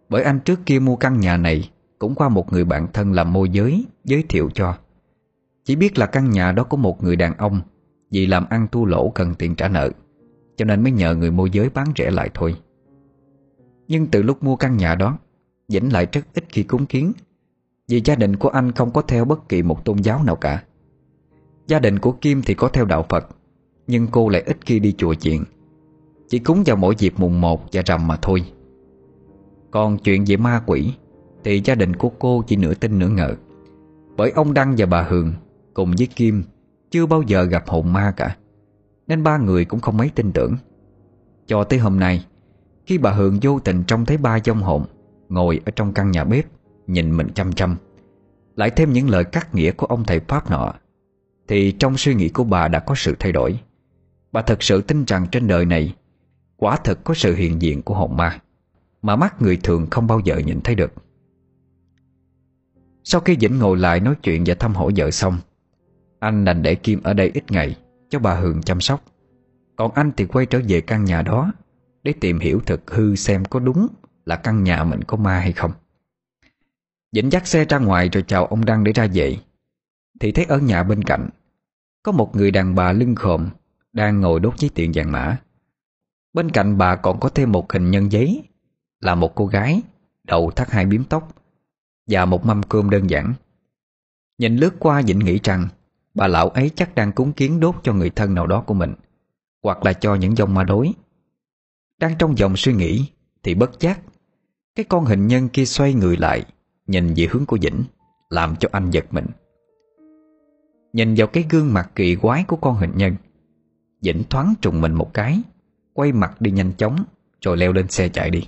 [0.10, 3.34] Bởi anh trước kia mua căn nhà này, Cũng qua một người bạn thân làm
[3.34, 4.76] môi giới Giới thiệu cho.
[5.66, 7.62] Chỉ biết là căn nhà đó có một người đàn ông,
[8.12, 9.90] Vì làm ăn thua lỗ cần tiền trả nợ,
[10.56, 12.56] Cho nên mới nhờ người môi giới bán rẻ lại thôi.
[13.88, 15.18] Nhưng từ lúc mua căn nhà đó,
[15.70, 17.14] Vĩnh lại rất ít khi cúng kiến,
[17.88, 20.64] Vì gia đình của anh không có theo bất kỳ một tôn giáo nào cả.
[21.68, 23.28] Gia đình của Kim thì có theo đạo Phật,
[23.88, 25.44] Nhưng cô lại ít khi đi chùa chuyện
[26.30, 28.44] Chỉ cúng vào mỗi dịp mùng 1 và rằm mà thôi.
[29.72, 30.94] Còn chuyện về ma quỷ
[31.44, 33.36] Thì gia đình của cô chỉ nửa tin nửa ngờ,
[34.18, 35.34] Bởi ông Đăng và bà Hường
[35.74, 36.44] Cùng với Kim
[36.92, 38.36] Chưa bao giờ gặp hồn ma cả,
[39.08, 40.58] Nên ba người cũng không mấy tin tưởng.
[41.48, 42.26] Cho tới hôm nay,
[42.86, 44.86] Khi bà Hường vô tình trông thấy ba dông hồn
[45.30, 46.46] Ngồi ở trong căn nhà bếp,
[46.88, 47.76] Nhìn mình chăm chăm,
[48.56, 50.74] Lại thêm những lời cắt nghĩa của ông thầy Pháp nọ,
[51.48, 53.60] Thì trong suy nghĩ của bà đã có sự thay đổi.
[54.32, 55.96] Bà thật sự tin rằng trên đời này,
[56.58, 58.40] Quả thật có sự hiện diện của hồn ma,
[59.02, 60.94] Mà mắt người thường không bao giờ nhìn thấy được.
[63.04, 65.38] Sau khi Vĩnh ngồi lại nói chuyện và thăm hỏi vợ xong
[66.24, 67.76] anh đành để Kim ở đây ít ngày,
[68.10, 69.04] Cho bà Hường chăm sóc.
[69.76, 71.52] Còn anh thì quay trở về căn nhà đó,
[72.04, 73.88] Để tìm hiểu thực hư xem có đúng
[74.26, 75.72] Là căn nhà mình có ma hay không.
[77.12, 79.38] Dĩnh dắt xe ra ngoài rồi chào ông Đăng để ra về.
[80.20, 81.30] Thì thấy ở nhà bên cạnh,
[82.04, 83.50] Có một người đàn bà lưng khòm,
[83.94, 85.38] Đang ngồi đốt giấy tiền vàng mã.
[86.34, 88.44] Bên cạnh bà còn có thêm một hình nhân giấy,
[89.00, 89.82] Là một cô gái,
[90.24, 91.36] Đầu thắt hai biếm tóc
[92.08, 93.34] Và một mâm cơm đơn giản.
[94.38, 95.68] Nhìn lướt qua Dĩnh nghĩ rằng
[96.14, 98.94] Bà lão ấy chắc đang cúng kiến đốt cho người thân nào đó của mình,
[99.64, 100.94] Hoặc là cho những dòng ma đối.
[102.00, 103.06] Đang trong dòng suy nghĩ,
[103.44, 104.00] Thì bất giác,
[104.76, 106.46] Cái con hình nhân kia xoay người lại,
[106.88, 107.84] Nhìn về hướng của dĩnh
[108.30, 109.26] Làm cho anh giật mình.
[110.94, 113.16] Nhìn vào cái gương mặt kỳ quái của con hình nhân
[114.02, 115.42] dĩnh thoáng trùng mình một cái,
[115.94, 117.04] Quay mặt đi nhanh chóng,
[117.42, 118.48] Rồi leo lên xe chạy đi.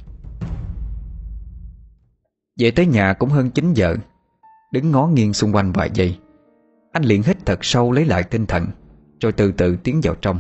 [2.60, 3.96] Về tới nhà cũng hơn 9 giờ,
[4.72, 6.18] Đứng ngó nghiêng xung quanh vài giây
[6.96, 8.68] anh liền hít thật sâu lấy lại tinh thần,
[9.20, 10.40] Rồi từ từ tiến vào trong.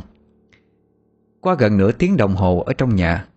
[1.41, 3.27] Qua gần nửa tiếng đồng hồ ở trong nhà,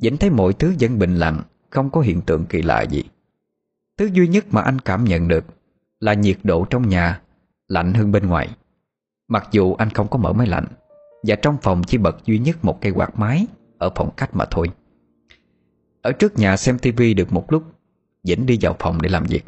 [0.00, 3.04] Vĩnh thấy mọi thứ vẫn bình lặng, Không có hiện tượng kỳ lạ gì.
[3.98, 5.44] Thứ duy nhất mà anh cảm nhận được
[6.00, 7.20] Là nhiệt độ trong nhà
[7.68, 8.48] Lạnh hơn bên ngoài.
[9.28, 10.66] Mặc dù anh không có mở máy lạnh,
[11.22, 13.46] Và trong phòng chỉ bật duy nhất một cây quạt máy
[13.78, 14.70] Ở phòng khách mà thôi.
[16.02, 17.62] Ở trước nhà xem tivi được một lúc,
[18.24, 19.44] Vĩnh đi vào phòng để làm việc.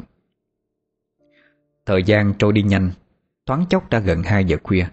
[1.87, 2.91] Thời gian trôi đi nhanh,
[3.45, 4.87] Thoáng chốc đã gần 2 giờ khuya.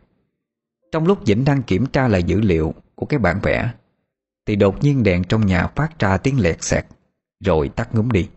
[0.92, 3.70] Trong lúc Vĩnh đang kiểm tra lại dữ liệu Của cái bản vẽ,
[4.47, 6.84] Thì đột nhiên đèn trong nhà phát ra tiếng lẹt xẹt,
[7.45, 8.28] Rồi tắt ngúm đi.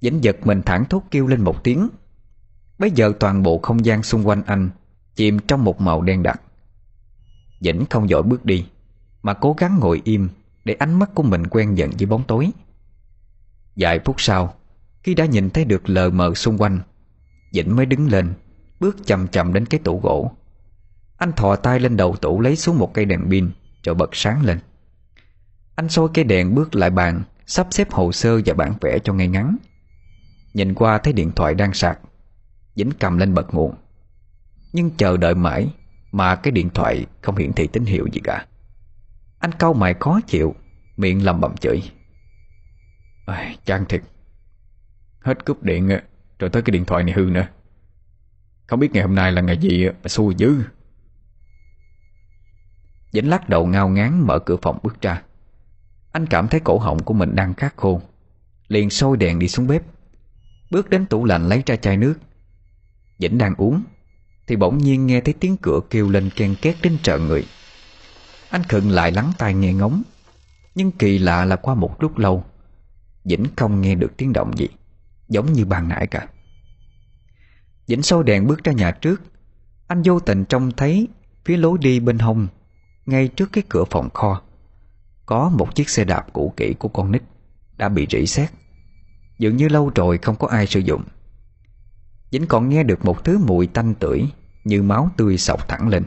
[0.00, 1.88] Vĩnh giật mình thẳng thốt kêu lên một tiếng.
[2.78, 4.70] Bây giờ toàn bộ không gian xung quanh anh
[5.14, 6.40] Chìm trong một màu đen đặc.
[7.60, 8.66] Vĩnh không dội bước đi,
[9.22, 10.28] Mà cố gắng ngồi im
[10.64, 12.50] Để ánh mắt của mình quen dần với bóng tối.
[13.76, 14.54] Vài phút sau,
[15.02, 16.80] Khi đã nhìn thấy được lờ mờ xung quanh
[17.52, 18.34] dĩnh mới đứng lên
[18.80, 20.32] Bước chậm chậm đến cái tủ gỗ.
[21.16, 23.50] Anh thò tay lên đầu tủ lấy xuống một cây đèn pin
[23.82, 24.58] Rồi bật sáng lên.
[25.74, 29.12] Anh soi cây đèn bước lại bàn Sắp xếp hồ sơ và bản vẽ cho
[29.12, 29.56] ngay ngắn.
[30.54, 31.98] Nhìn qua thấy điện thoại đang sạc.
[32.74, 33.74] Dĩnh cầm lên bật nguồn.
[34.72, 35.72] Nhưng chờ đợi mãi
[36.12, 38.46] Mà cái điện thoại không hiển thị tín hiệu gì cả.
[39.38, 40.54] Anh câu mày khó chịu
[40.96, 41.82] Miệng lầm bầm chửi.
[43.26, 44.02] À, Chán thiệt.
[45.20, 45.88] Hết cúp điện
[46.42, 47.46] rồi tới cái điện thoại này hư nữa.
[48.66, 50.56] Không biết ngày hôm nay là ngày gì mà xui dữ.
[53.12, 55.22] Dĩnh lắc đầu ngao ngán mở cửa phòng bước ra.
[56.12, 58.00] Anh cảm thấy cổ họng của mình đang khát khô.
[58.68, 59.82] Liền sôi đèn đi xuống bếp.
[60.70, 62.14] Bước đến tủ lạnh lấy ra chai nước.
[63.18, 63.82] Dĩnh đang uống,
[64.46, 67.46] Thì bỗng nhiên nghe thấy tiếng cửa kêu lên ken két đến trợ người.
[68.50, 70.02] Anh khựng lại lắng tai nghe ngóng,
[70.74, 72.44] Nhưng kỳ lạ là qua một lúc lâu
[73.24, 74.68] Dĩnh không nghe được tiếng động gì.
[75.32, 76.28] Giống như ban nãy cả.
[77.86, 79.22] Dĩnh sôi đèn bước ra nhà trước.
[79.86, 81.08] Anh vô tình trông thấy
[81.44, 82.48] Phía lối đi bên hông,
[83.06, 84.42] Ngay trước cái cửa phòng kho,
[85.26, 87.22] Có một chiếc xe đạp cũ kỹ của con nít
[87.76, 88.50] Đã bị rỉ sét.
[89.38, 91.02] Dường như lâu rồi không có ai sử dụng.
[92.30, 94.24] Dĩnh còn nghe được một thứ mùi tanh tưởi
[94.64, 96.04] Như máu tươi sọc thẳng lên.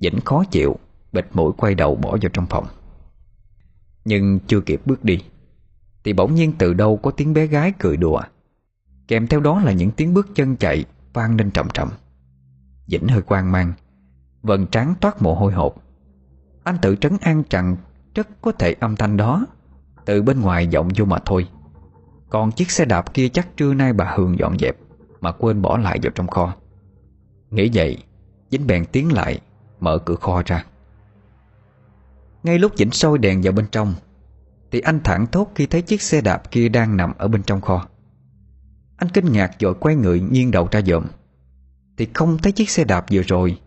[0.00, 0.78] Dĩnh khó chịu,
[1.12, 2.66] Bịt mũi quay đầu bỏ vào trong phòng.
[4.04, 5.20] Nhưng chưa kịp bước đi
[6.04, 8.20] thì bỗng nhiên từ đâu có tiếng bé gái cười đùa.
[9.08, 11.88] Kèm theo đó là những tiếng bước chân chạy Vang lên trầm trầm.
[12.86, 13.72] Dĩnh hơi quan mang
[14.42, 15.82] Vần trán toát mồ hôi hột.
[16.64, 17.76] Anh tự trấn an rằng
[18.14, 19.46] Rất có thể âm thanh đó
[20.04, 21.48] Từ bên ngoài vọng vô mà thôi.
[22.30, 24.76] Còn chiếc xe đạp kia chắc trưa nay bà Hường dọn dẹp
[25.20, 26.54] Mà quên bỏ lại vào trong kho.
[27.50, 27.98] Nghĩ vậy,
[28.50, 29.40] Dính bèn tiến lại,
[29.80, 30.64] Mở cửa kho ra.
[32.42, 33.94] Ngay lúc Dĩnh sôi đèn vào bên trong
[34.70, 37.60] thì anh thẳng thốt khi thấy chiếc xe đạp kia đang nằm ở bên trong
[37.60, 37.86] kho.
[38.96, 41.06] Anh kinh ngạc dội quay người nghiêng đầu ra dòm.
[41.96, 43.58] Thì không thấy chiếc xe đạp vừa rồi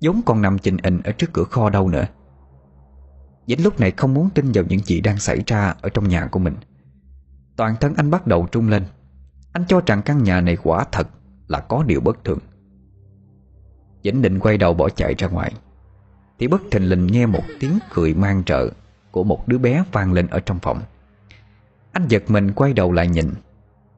[0.00, 2.06] giống còn nằm trình ình ở trước cửa kho đâu nữa.
[3.46, 6.26] Dĩnh lúc này không muốn tin vào những gì đang xảy ra Ở trong nhà
[6.26, 6.54] của mình.
[7.56, 8.84] Toàn thân anh bắt đầu trung lên.
[9.52, 11.08] Anh cho rằng căn nhà này quả thật
[11.48, 12.38] Là có điều bất thường.
[14.04, 15.52] Dĩnh định quay đầu bỏ chạy ra ngoài.
[16.38, 18.70] Thì bất thình lình nghe một tiếng cười mang trợ.
[19.10, 20.82] Của một đứa bé vang lên ở trong phòng.
[21.92, 23.30] Anh giật mình quay đầu lại nhìn,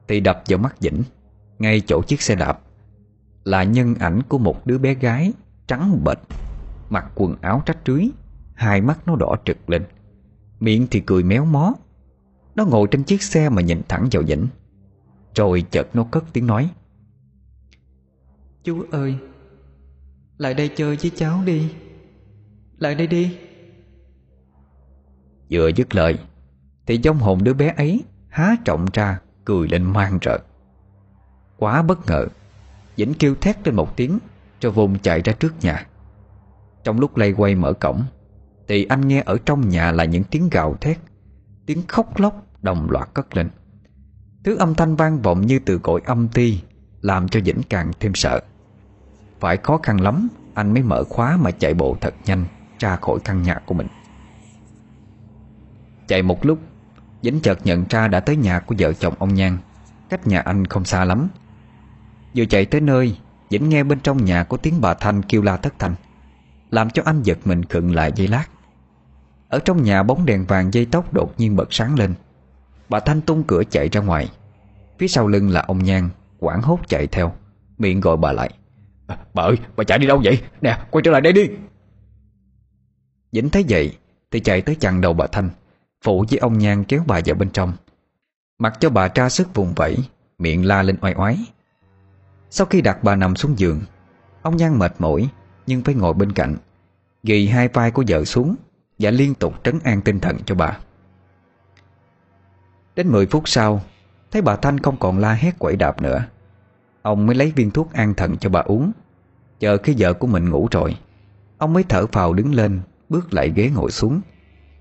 [0.07, 1.03] Thì đập vào mắt Dĩnh
[1.59, 2.59] Ngay chỗ chiếc xe đạp
[3.43, 5.33] Là nhân ảnh của một đứa bé gái
[5.67, 6.19] Trắng bệch,
[6.89, 8.09] Mặc quần áo trách rưới,
[8.53, 9.83] Hai mắt nó đỏ trực lên,
[10.59, 11.73] Miệng thì cười méo mó.
[12.55, 14.47] Nó ngồi trên chiếc xe mà nhìn thẳng vào Dĩnh
[15.35, 16.69] Rồi chợt nó cất tiếng nói,
[18.63, 19.15] Chú ơi,
[20.37, 21.73] Lại đây chơi với cháu đi,
[22.77, 23.37] Lại đây đi.
[25.53, 26.19] Vừa dứt lời,
[26.85, 30.39] Thì giống hồn đứa bé ấy Há trọng ra, cười lên mang rợ.
[31.57, 32.27] Quá bất ngờ
[32.97, 34.19] Dĩnh kêu thét lên một tiếng
[34.61, 35.85] Rồi vùng chạy ra trước nhà.
[36.83, 38.03] Trong lúc lay quay mở cổng,
[38.67, 40.97] Thì anh nghe ở trong nhà là những tiếng gào thét,
[41.65, 43.49] Tiếng khóc lóc đồng loạt cất lên.
[44.43, 46.61] Thứ âm thanh vang vọng như từ cõi âm ti,
[47.01, 48.39] Làm cho Vĩnh càng thêm sợ.
[49.39, 52.45] Phải khó khăn lắm, Anh mới mở khóa mà chạy bộ thật nhanh
[52.79, 53.87] Ra khỏi căn nhà của mình.
[56.07, 56.59] Chạy một lúc
[57.21, 59.57] Dính chợt nhận ra đã tới nhà của vợ chồng ông Nhan.
[60.09, 61.27] Cách nhà anh không xa lắm.
[62.35, 63.17] Vừa chạy tới nơi
[63.49, 65.95] Dính nghe bên trong nhà có tiếng bà Thanh kêu la thất thanh
[66.71, 68.45] Làm cho anh giật mình khựng lại giây lát.
[69.49, 72.13] Ở trong nhà bóng đèn vàng dây tóc đột nhiên bật sáng lên.
[72.89, 74.29] Bà Thanh tung cửa chạy ra ngoài.
[74.99, 77.33] Phía sau lưng là ông Nhan Quảng hốt chạy theo
[77.77, 78.49] Miệng gọi bà lại.
[79.07, 80.41] À, Bà ơi bà chạy đi đâu vậy?
[80.61, 81.49] Nè quay trở lại đây đi.
[83.31, 83.97] Dính thấy vậy
[84.31, 85.49] Thì chạy tới chặn đầu bà Thanh.
[86.03, 87.73] Phụ với ông Nhan kéo bà vào bên trong.
[88.59, 89.97] Mặc cho bà tra sức vùng vẫy,
[90.37, 91.37] Miệng la lên oai oái.
[92.49, 93.81] Sau khi đặt bà nằm xuống giường,
[94.41, 95.29] Ông Nhan mệt mỏi,
[95.67, 96.55] Nhưng phải ngồi bên cạnh,
[97.23, 98.55] Ghi hai vai của vợ xuống
[98.99, 100.77] Và liên tục trấn an tinh thần cho bà.
[102.95, 103.81] Đến 10 phút sau,
[104.31, 106.25] Thấy bà Thanh không còn la hét quẩy đạp nữa,
[107.01, 108.91] Ông mới lấy viên thuốc an thần cho bà uống.
[109.59, 110.97] Chờ khi vợ của mình ngủ rồi,
[111.57, 114.21] Ông mới thở phào đứng lên, Bước lại ghế ngồi xuống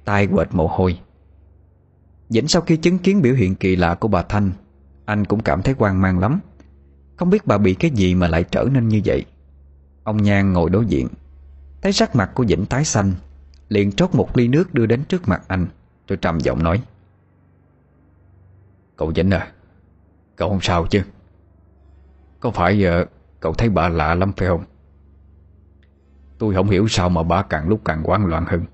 [0.04, 0.98] tay quệt mồ hôi.
[2.32, 4.50] Dĩnh sau khi chứng kiến biểu hiện kỳ lạ của bà Thanh,
[5.04, 6.40] Anh cũng cảm thấy hoang mang lắm.
[7.16, 9.24] Không biết bà bị cái gì mà lại trở nên như vậy.
[10.04, 11.08] Ông Nhan ngồi đối diện,
[11.82, 13.12] Thấy sắc mặt của Dĩnh tái xanh,
[13.68, 15.66] Liền trót một ly nước đưa đến trước mặt anh,
[16.08, 16.82] Rồi trầm giọng nói.
[18.96, 19.52] Cậu dĩnh à
[20.36, 21.02] Cậu không sao chứ?
[22.40, 23.04] Có phải giờ
[23.40, 24.64] cậu thấy bà lạ lắm phải không?
[26.38, 28.64] Tôi không hiểu sao mà bà càng lúc càng hoang loạn hơn.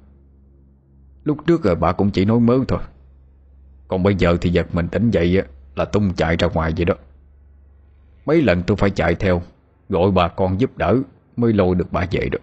[1.24, 2.80] Lúc trước rồi bà cũng chỉ nói mớ thôi.
[3.88, 5.42] Còn bây giờ thì giật mình tỉnh dậy
[5.74, 6.94] Là tung chạy ra ngoài vậy đó.
[8.26, 9.42] Mấy lần tôi phải chạy theo,
[9.88, 10.96] Gọi bà con giúp đỡ
[11.36, 12.42] Mới lôi được bà về được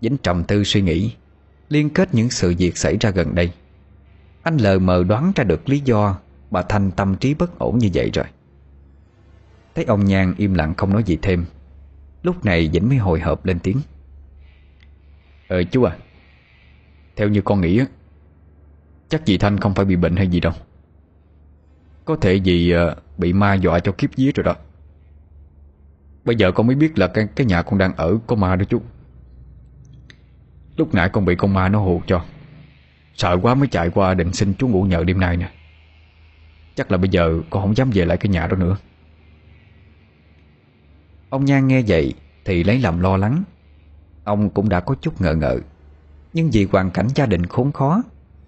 [0.00, 1.12] Dính trầm tư suy nghĩ,
[1.68, 3.52] Liên kết những sự việc xảy ra gần đây.
[4.42, 6.18] Anh lờ mờ đoán ra được lý do
[6.50, 8.24] Bà Thanh tâm trí bất ổn như vậy rồi.
[9.74, 11.44] Thấy ông Nhan im lặng không nói gì thêm,
[12.22, 13.80] Lúc này Vĩnh mới hồi hộp lên tiếng.
[15.48, 15.96] Ờ chú à
[17.16, 17.80] Theo như con nghĩ
[19.10, 20.52] Chắc dì Thanh không phải bị bệnh hay gì đâu.
[22.04, 24.54] Có thể dì ờ, bị ma dọa cho kiếp vía rồi đó.
[26.24, 28.64] Bây giờ con mới biết là cái, cái nhà con đang ở có ma đó
[28.64, 28.82] chú.
[30.76, 32.24] Lúc nãy con bị con ma nó hù cho.
[33.14, 35.50] Sợ quá mới chạy qua định xin chú ngủ nhờ đêm nay nè.
[36.74, 38.76] Chắc là bây giờ con không dám về lại cái nhà đó nữa.
[41.30, 43.42] Ông Nhan nghe vậy Thì lấy làm lo lắng.
[44.24, 45.58] Ông cũng đã có chút ngờ ngợ.
[46.32, 48.02] Nhưng vì hoàn cảnh gia đình khốn khó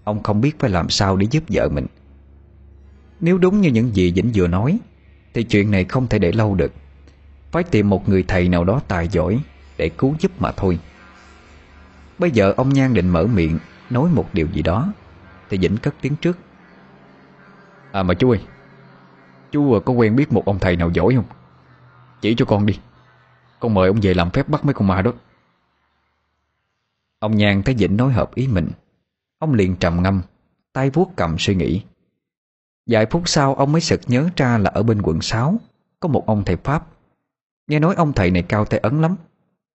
[0.05, 1.87] Ông không biết phải làm sao để giúp vợ mình.
[3.21, 4.79] Nếu đúng như những gì Vĩnh vừa nói
[5.35, 6.73] Thì chuyện này không thể để lâu được.
[7.51, 9.41] Phải tìm một người thầy nào đó tài giỏi
[9.77, 10.79] Để cứu giúp mà thôi.
[12.19, 13.59] Bây giờ ông Nhan định mở miệng
[13.91, 14.93] Nói một điều gì đó
[15.51, 16.39] Thì Vĩnh cất tiếng trước.
[17.93, 18.41] À mà chú ơi
[19.53, 21.25] Chú có quen biết một ông thầy nào giỏi không?
[22.21, 22.79] Chỉ cho con đi.
[23.61, 25.13] Con mời ông về làm phép bắt mấy con ma đó.
[27.19, 28.69] Ông Nhan thấy Vĩnh nói hợp ý mình
[29.43, 30.23] Ông liền trầm ngâm,
[30.73, 31.83] Tay vuốt cầm suy nghĩ.
[32.91, 35.55] Vài phút sau, ông mới sực nhớ ra là ở bên quận 6
[36.01, 36.87] Có một ông thầy Pháp.
[37.69, 39.17] Nghe nói ông thầy này cao tay ấn lắm,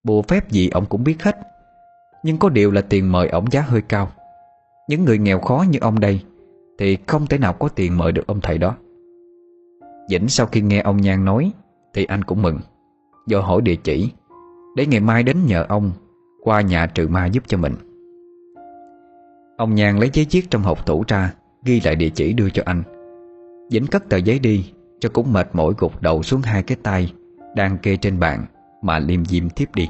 [0.03, 1.37] Bùa phép gì ông cũng biết hết.
[2.23, 4.11] Nhưng có điều là tiền mời ông giá hơi cao.
[4.89, 6.23] Những người nghèo khó như ông đây
[6.79, 8.75] Thì không thể nào có tiền mời được ông thầy đó.
[10.09, 11.51] Vĩnh sau khi nghe ông Nhan nói
[11.93, 12.59] Thì anh cũng mừng,
[13.27, 14.11] Do hỏi địa chỉ,
[14.75, 15.91] Để ngày mai đến nhờ ông
[16.43, 17.86] Qua nhà trừ ma giúp cho mình.
[19.57, 21.33] Ông nhàn lấy giấy chiếc trong hộp tủ ra,
[21.63, 22.83] Ghi lại địa chỉ đưa cho anh.
[23.69, 27.13] Dính cất tờ giấy đi, Cho cũng mệt mỏi gục đầu xuống hai cái tay
[27.55, 28.45] Đang kê trên bàn
[28.81, 29.89] Mà liêm diêm tiếp đi.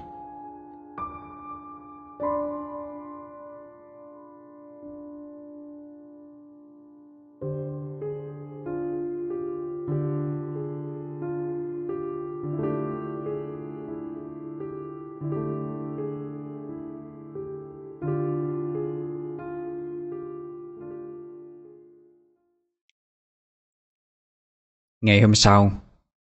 [25.08, 25.72] Ngày hôm sau,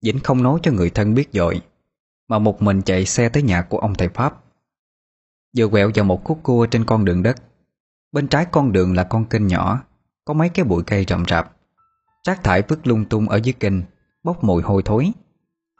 [0.02, 1.62] Vĩnh không nói cho người thân biết dội,
[2.28, 4.44] Mà một mình chạy xe tới nhà của ông thầy Pháp.
[5.58, 7.36] Vừa quẹo vào một khúc cua trên con đường đất.
[8.12, 9.84] Bên trái con đường là con kênh nhỏ,
[10.26, 11.56] Có mấy cái bụi cây rậm rạp.
[12.28, 13.74] Rác thải vứt lung tung ở dưới kênh,
[14.24, 15.12] Bốc mùi hôi thối,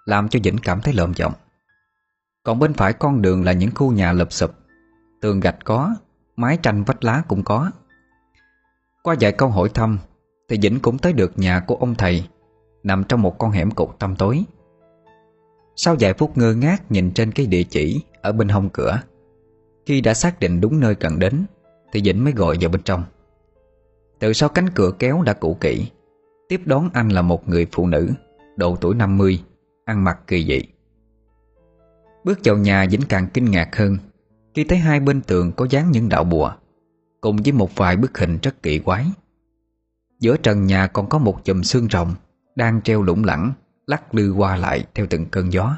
[0.06, 1.34] Làm cho Vĩnh cảm thấy lợm giọng.
[2.43, 4.52] Còn bên phải con đường là những khu nhà lụp sụp.
[5.22, 5.96] Tường gạch có,
[6.36, 7.72] Mái tranh vách lá cũng có.
[9.04, 10.00] Qua vài câu hỏi thăm,
[10.50, 12.28] Thì Vĩnh cũng tới được nhà của ông thầy.
[12.86, 14.43] Nằm trong một con hẻm cụt tăm tối.
[15.75, 19.01] Sau vài phút ngơ ngác nhìn trên cái địa chỉ Ở bên hông cửa,
[19.86, 21.45] Khi đã xác định đúng nơi cần đến,
[21.93, 23.03] Thì Vĩnh mới gọi vào bên trong.
[24.19, 25.91] Từ sau cánh cửa kéo đã cũ kỹ,
[26.49, 28.09] Tiếp đón anh là một người phụ nữ,
[28.57, 29.43] Độ tuổi 50
[29.86, 30.61] Ăn mặc kỳ dị.
[32.23, 33.97] Bước vào nhà, Vĩnh càng kinh ngạc hơn,
[34.53, 36.51] Khi thấy hai bên tường có dán những đạo bùa,
[37.21, 39.05] Cùng với một vài bức hình rất kỳ quái.
[40.19, 42.15] Giữa trần nhà còn có một chùm xương rồng
[42.56, 43.53] đang treo lủng lẳng,
[43.88, 45.78] Lắc lư qua lại theo từng cơn gió.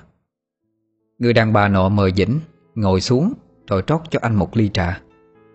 [1.19, 2.39] Người đàn bà nọ mời dĩnh,
[2.75, 3.33] Ngồi xuống,
[3.67, 5.01] rồi trót cho anh một ly trà.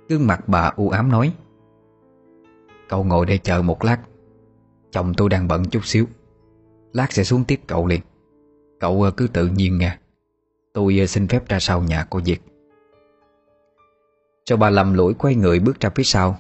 [0.09, 1.35] Gương mặt bà u ám nói,
[2.89, 3.99] Cậu ngồi đây chờ một lát,
[4.91, 6.07] Chồng tôi đang bận chút xíu.
[6.93, 8.01] Lát sẽ xuống tiếp cậu liền.
[8.81, 9.99] Cậu ờ, cứ tự nhiên nghe.
[10.73, 12.43] Tôi ờ, xin phép ra sau nhà có việc
[14.45, 16.39] Cho bà lầm lũi quay người bước ra phía sau,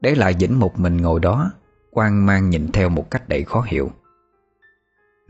[0.00, 1.52] Để lại Vĩnh một mình ngồi đó,
[1.90, 3.90] quan mang nhìn theo một cách đầy khó hiểu.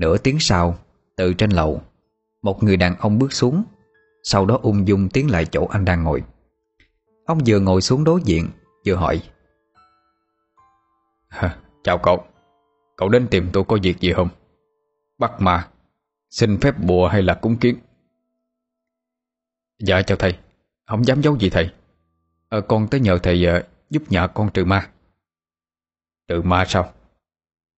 [0.00, 0.78] Nửa tiếng sau
[1.16, 1.82] Từ trên lầu
[2.42, 3.64] Một người đàn ông bước xuống
[4.22, 6.22] Sau đó ung dung tiến lại chỗ anh đang ngồi.
[7.26, 8.48] Ông vừa ngồi xuống đối diện
[8.86, 9.22] Vừa hỏi.
[11.84, 12.24] Chào cậu.
[12.96, 14.28] Cậu đến tìm tôi có việc gì không?
[15.18, 15.68] Bắt mà
[16.30, 17.78] Xin phép bùa hay là cúng kiến?
[19.78, 20.38] Dạ chào thầy.
[20.86, 21.70] Không dám giấu gì thầy.
[22.48, 24.90] À, Con tới nhờ thầy uh, giúp nhà con trừ ma.
[26.28, 26.92] Trừ ma sao?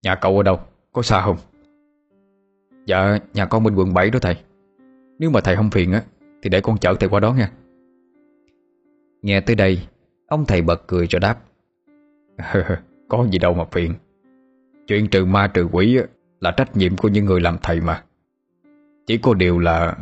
[0.03, 0.61] Nhà cậu ở đâu?
[0.93, 1.37] Có xa không?
[2.87, 4.37] Dạ nhà con bên quận 7 đó thầy.
[5.19, 6.03] Nếu mà thầy không phiền á,
[6.43, 7.51] Thì để con chở thầy qua đó nha.
[9.23, 9.89] Nghe tới đây,
[10.27, 11.39] Ông thầy bật cười rồi đáp.
[13.09, 13.95] Có gì đâu mà phiền.
[14.87, 15.99] Chuyện trừ ma trừ quỷ
[16.41, 18.05] Là trách nhiệm của những người làm thầy mà.
[19.07, 19.97] Chỉ có điều là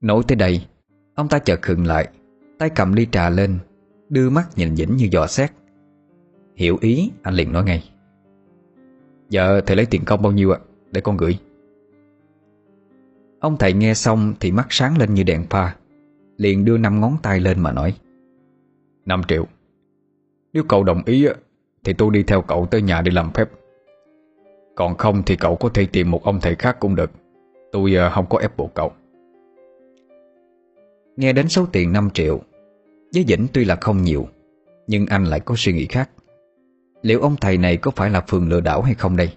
[0.00, 0.66] Nói tới đây,
[1.14, 2.08] Ông ta chợt khựng lại,
[2.58, 3.58] Tay cầm ly trà lên,
[4.08, 5.50] Đưa mắt nhìn dĩnh như dò xét.
[6.54, 7.90] Hiểu ý, anh liền nói ngay.
[9.28, 10.58] Dạ thầy lấy tiền công bao nhiêu ạ?
[10.92, 11.38] Để con gửi.
[13.40, 15.76] Ông thầy nghe xong thì mắt sáng lên như đèn pha,
[16.36, 17.94] Liền đưa năm ngón tay lên mà nói
[19.06, 19.46] 5 triệu.
[20.52, 21.26] Nếu cậu đồng ý
[21.84, 23.48] Thì tôi đi theo cậu tới nhà để làm phép.
[24.74, 27.10] Còn không thì cậu có thể tìm một ông thầy khác cũng được.
[27.72, 28.92] Tôi ờ, không có ép buộc cậu.
[31.16, 32.40] Nghe đến số tiền 5 triệu,
[33.14, 34.28] Với Vĩnh tuy là không nhiều,
[34.86, 36.10] Nhưng anh lại có suy nghĩ khác.
[37.02, 39.30] Liệu ông thầy này có phải là phường lừa đảo hay không đây?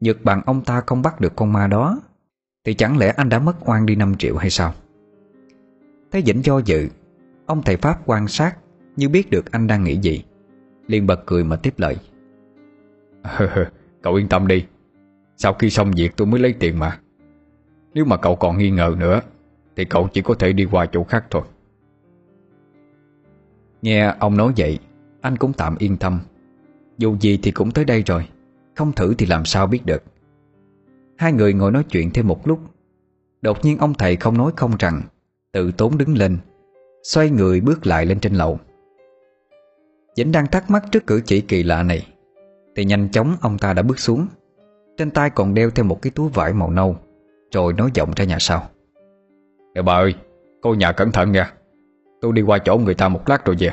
[0.00, 2.00] Nhược bằng ông ta không bắt được con ma đó
[2.64, 4.74] Thì chẳng lẽ anh đã mất oan đi 5 triệu hay sao?
[6.12, 6.88] Thấy Vĩnh do dự
[7.46, 8.56] Ông thầy Pháp quan sát
[8.96, 10.24] Như biết được anh đang nghĩ gì
[10.88, 11.96] liền bật cười mà tiếp lời.
[14.02, 14.66] Cậu yên tâm đi
[15.36, 16.98] Sau khi xong việc tôi mới lấy tiền mà.
[17.94, 19.20] Nếu mà cậu còn nghi ngờ nữa
[19.76, 21.42] Thì cậu chỉ có thể đi qua chỗ khác thôi.
[23.82, 24.78] Nghe ông nói vậy
[25.20, 26.20] Anh cũng tạm yên tâm.
[26.98, 28.28] Dù gì thì cũng tới đây rồi
[28.76, 30.02] Không thử thì làm sao biết được.
[31.16, 32.60] Hai người ngồi nói chuyện thêm một lúc.
[33.42, 35.02] Đột nhiên ông thầy không nói không rằng
[35.52, 36.38] Tự tốn đứng lên
[37.02, 38.58] Xoay người bước lại lên trên lầu.
[40.16, 42.06] Vĩnh đang thắc mắc trước cử chỉ kỳ lạ này
[42.76, 44.26] Thì nhanh chóng ông ta đã bước xuống.
[44.96, 46.96] Trên tay còn đeo thêm một cái túi vải màu nâu
[47.52, 48.68] Rồi nói giọng ra nhà sau.
[49.74, 50.14] Nè bà ơi
[50.62, 51.52] Cô nhà cẩn thận nha.
[52.20, 53.70] Tôi đi qua chỗ người ta một lát rồi về.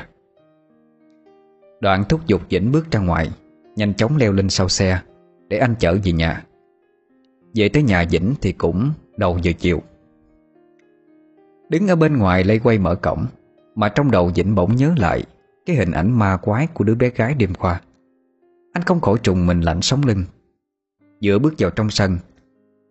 [1.80, 3.30] Đoạn thúc giục Vĩnh bước ra ngoài
[3.76, 5.00] Nhanh chóng leo lên sau xe,
[5.48, 6.44] Để anh chở về nhà.
[7.54, 9.82] Về tới nhà Vĩnh thì cũng đầu giờ chiều.
[11.68, 13.26] Đứng ở bên ngoài lây quay mở cổng,
[13.74, 15.24] Mà trong đầu Vĩnh bỗng nhớ lại
[15.66, 17.80] Cái hình ảnh ma quái của đứa bé gái đêm qua.
[18.72, 20.24] Anh không khỏi trùng mình lạnh sống lưng.
[21.20, 22.18] Giữa bước vào trong sân,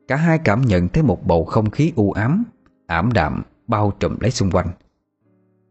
[0.08, 2.44] Cả hai cảm nhận thấy một bầu không khí u ám,
[2.88, 4.68] Ảm đạm bao trùm lấy xung quanh.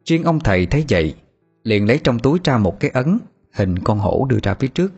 [0.04, 1.14] Riêng ông thầy thấy vậy,
[1.62, 3.18] Liền lấy trong túi ra một cái ấn
[3.52, 4.92] Hình con hổ đưa ra phía trước.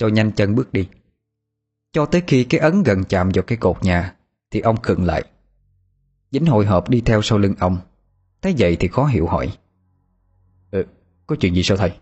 [0.00, 0.88] Rồi nhanh chân bước đi.
[1.92, 4.14] Cho tới khi cái ấn gần chạm vào cái cột nhà
[4.50, 5.24] Thì ông khựng lại.
[6.30, 7.78] Dính hồi hộp đi theo sau lưng ông.
[8.42, 9.52] Thấy vậy thì khó hiểu hỏi.
[10.70, 10.84] Ừ,
[11.26, 11.92] Có chuyện gì sao thầy?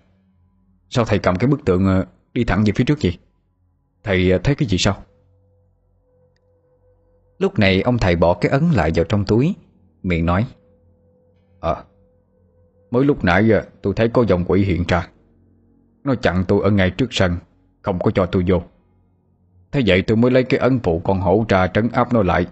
[0.91, 3.19] Sao thầy cầm cái bức tượng ờ, Đi thẳng về phía trước vậy?
[4.03, 5.03] Thầy ờ, thấy cái gì sao?
[7.39, 9.55] Lúc này ông thầy bỏ cái ấn lại vào trong túi
[10.03, 10.47] Miệng nói.
[11.61, 11.85] Ờ
[12.91, 15.09] Mới lúc nãy giờ tôi thấy có dòng quỷ hiện ra.
[16.05, 17.37] Nó chặn tôi ở ngay trước sân.
[17.89, 18.63] Không có cho tôi vô.
[19.73, 22.47] Thế vậy tôi mới lấy cái ấn phụ con hổ ra trấn áp nó lại.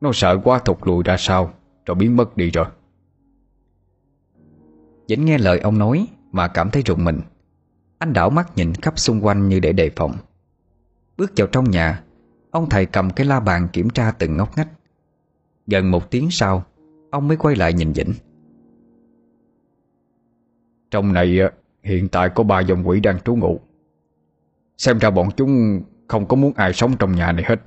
[0.00, 1.52] Nó sợ quá thụt lùi ra sau,
[1.86, 2.66] Rồi biến mất đi rồi.
[5.08, 7.20] Dĩnh nghe lời ông nói Mà cảm thấy rụng mình.
[7.98, 10.12] Anh đảo mắt nhìn khắp xung quanh như để đề phòng.
[11.16, 12.02] Bước vào trong nhà,
[12.50, 14.68] Ông thầy cầm cái la bàn kiểm tra từng ngóc ngách.
[15.66, 16.64] Gần một tiếng sau,
[17.10, 18.12] Ông mới quay lại nhìn Dĩnh.
[20.90, 21.38] Trong này
[21.82, 23.60] hiện tại có ba dòng quỷ đang trú ngụ.
[24.80, 27.60] Xem ra bọn chúng không có muốn ai sống trong nhà này hết.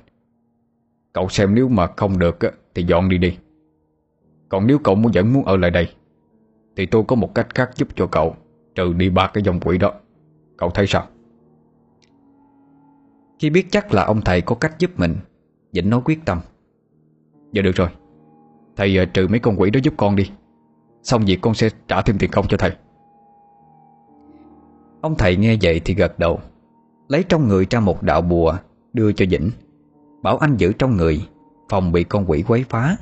[1.13, 2.37] Cậu xem nếu mà không được
[2.75, 3.37] Thì dọn đi đi.
[4.49, 5.89] Còn nếu cậu muốn vẫn muốn ở lại đây,
[6.75, 8.35] Thì tôi có một cách khác giúp cho cậu,
[8.75, 9.93] Trừ đi ba cái dòng quỷ đó.
[10.57, 11.07] Cậu thấy sao?
[13.39, 15.15] Khi biết chắc là ông thầy có cách giúp mình,
[15.71, 16.39] Vĩnh nói quyết tâm.
[17.51, 17.89] Dạ được rồi.
[18.75, 20.31] Thầy ờ, trừ mấy con quỷ đó giúp con đi.
[21.03, 22.71] Xong việc con sẽ trả thêm tiền công cho thầy.
[25.01, 26.39] Ông thầy nghe vậy thì gật đầu.
[27.07, 28.57] Lấy trong người ra một đạo bùa
[28.93, 29.51] Đưa cho Vĩnh.
[30.23, 31.27] Bảo anh giữ trong người,
[31.69, 32.97] Phòng bị con quỷ quấy phá.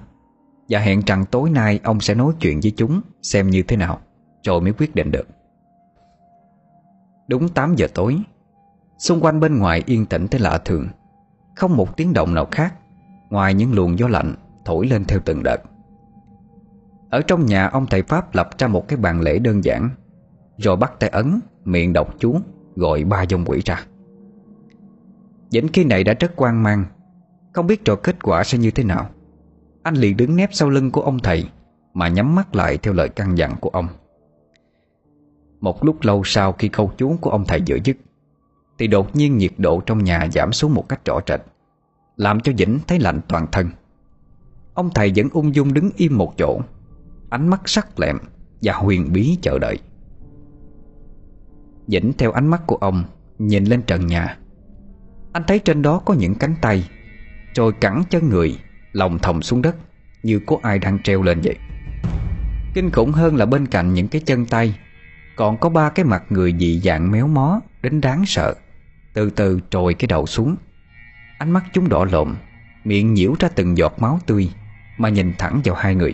[0.70, 3.99] Và hẹn rằng tối nay ông sẽ nói chuyện với chúng Xem như thế nào,
[4.43, 5.28] Rồi mới quyết định được.
[7.28, 8.18] Đúng 8 giờ tối,
[8.97, 10.88] Xung quanh bên ngoài yên tĩnh tới lạ thường.
[11.56, 12.74] Không một tiếng động nào khác,
[13.30, 14.36] Ngoài những luồng gió lạnh
[14.66, 15.62] Thổi lên theo từng đợt.
[17.10, 19.89] Ở trong nhà ông thầy Pháp lập ra một cái bàn lễ đơn giản,
[20.58, 22.36] Rồi bắt tay ấn Miệng đọc chú,
[22.76, 23.86] Gọi ba dòng quỷ ra.
[25.52, 26.86] Dĩnh khi này đã rất quan mang.
[27.54, 29.10] Không biết trò kết quả sẽ như thế nào.
[29.84, 31.49] Anh liền đứng nép sau lưng của ông thầy,
[31.93, 33.88] Mà nhắm mắt lại theo lời căn dặn của ông.
[35.60, 37.97] Một lúc lâu sau khi câu chú của ông thầy giữa dứt,
[38.78, 41.41] Thì đột nhiên nhiệt độ trong nhà giảm xuống một cách rõ rệt,
[42.18, 43.70] Làm cho dĩnh thấy lạnh toàn thân.
[44.74, 46.62] Ông thầy vẫn ung dung đứng im một chỗ,
[47.30, 48.18] Ánh mắt sắc lẹm
[48.62, 49.80] Và huyền bí chờ đợi.
[51.88, 53.04] Dĩnh theo ánh mắt của ông
[53.38, 54.38] Nhìn lên trần nhà
[55.34, 56.90] anh thấy trên đó có những cánh tay
[57.56, 58.60] rồi cẳng chân người,
[58.92, 59.76] Lòng thòng xuống đất,
[60.24, 61.56] Như có ai đang treo lên vậy.
[62.74, 64.80] Kinh khủng hơn là bên cạnh những cái chân tay,
[65.36, 68.56] Còn có ba cái mặt người dị dạng méo mó, Đến đáng sợ.
[69.14, 70.56] Từ từ trồi cái đầu xuống.
[71.38, 72.36] Ánh mắt chúng đỏ lộn
[72.84, 74.50] Miệng nhiễu ra từng giọt máu tươi,
[74.98, 76.14] Mà nhìn thẳng vào hai người.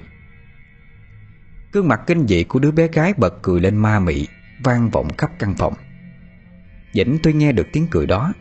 [1.71, 4.27] Cương mặt kinh dị của đứa bé gái bật cười lên ma mị,
[4.63, 5.73] Vang vọng khắp căn phòng.
[6.93, 8.33] Dĩnh tuy nghe được tiếng cười đó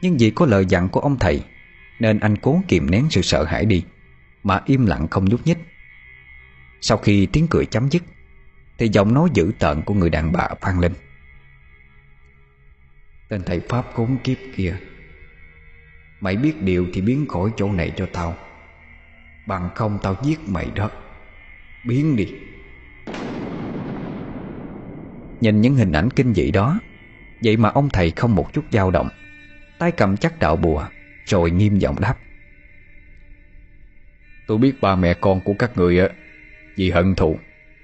[0.00, 1.42] nhưng vì có lời dặn của ông thầy,
[1.98, 3.84] nên anh cố kìm nén sự sợ hãi đi,
[4.42, 5.58] Mà im lặng không nhúc nhích.
[6.80, 8.02] Sau khi tiếng cười chấm dứt,
[8.78, 10.92] Thì giọng nói dữ tợn của người đàn bà vang lên.
[13.28, 14.76] Tên thầy Pháp khốn kiếp kia,
[16.20, 18.36] Mày biết điều thì biến khỏi chỗ này cho tao.
[19.46, 20.90] Bằng không tao giết mày đó.
[21.84, 22.34] Biến đi.
[25.40, 26.80] Nhìn những hình ảnh kinh dị đó,
[27.42, 29.08] Vậy mà ông thầy không một chút dao động.
[29.78, 30.86] Tay cầm chắc đạo bùa,
[31.24, 32.14] Rồi nghiêm giọng đáp.
[34.46, 36.08] Tôi biết ba mẹ con của các người á,
[36.76, 37.38] Vì hận thù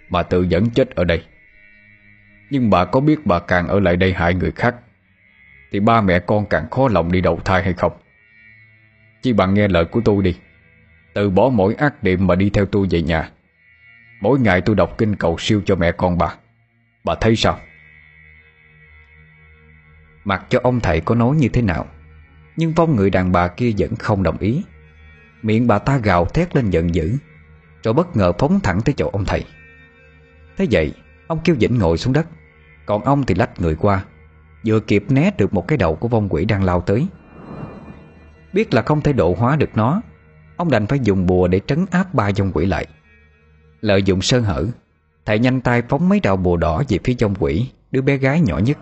[0.09, 1.23] Mà tự dẫn chết ở đây.
[2.51, 4.75] Nhưng bà có biết bà càng ở lại đây hại người khác,
[5.73, 7.93] Thì ba mẹ con càng khó lòng đi đầu thai hay không?
[9.23, 10.37] Chỉ bằng nghe lời của tôi đi,
[11.15, 13.31] Từ bỏ mỗi ác niệm mà đi theo tôi về nhà.
[14.21, 16.35] Mỗi ngày tôi đọc kinh cầu siêu cho mẹ con bà
[17.05, 17.59] Bà thấy sao?
[20.25, 21.87] Mặc cho ông thầy có nói như thế nào,
[22.57, 24.63] Nhưng vong người đàn bà kia vẫn không đồng ý.
[25.43, 27.13] Miệng bà ta gào thét lên giận dữ,
[27.83, 29.45] Rồi bất ngờ phóng thẳng tới chỗ ông thầy.
[30.57, 30.93] Thế vậy,
[31.27, 32.27] Ông kêu Vĩnh ngồi xuống đất,
[32.87, 34.05] Còn ông thì lách người qua,
[34.67, 37.07] Vừa kịp né được một cái đầu của vong quỷ đang lao tới.
[38.53, 40.03] Biết là không thể độ hóa được nó,
[40.57, 42.87] Ông đành phải dùng bùa để trấn áp ba vong quỷ lại.
[43.81, 44.67] Lợi dụng sơ hở,
[45.27, 48.41] Thầy nhanh tay phóng mấy đạo bùa đỏ về phía vong quỷ, Đứa bé gái
[48.41, 48.79] nhỏ nhất.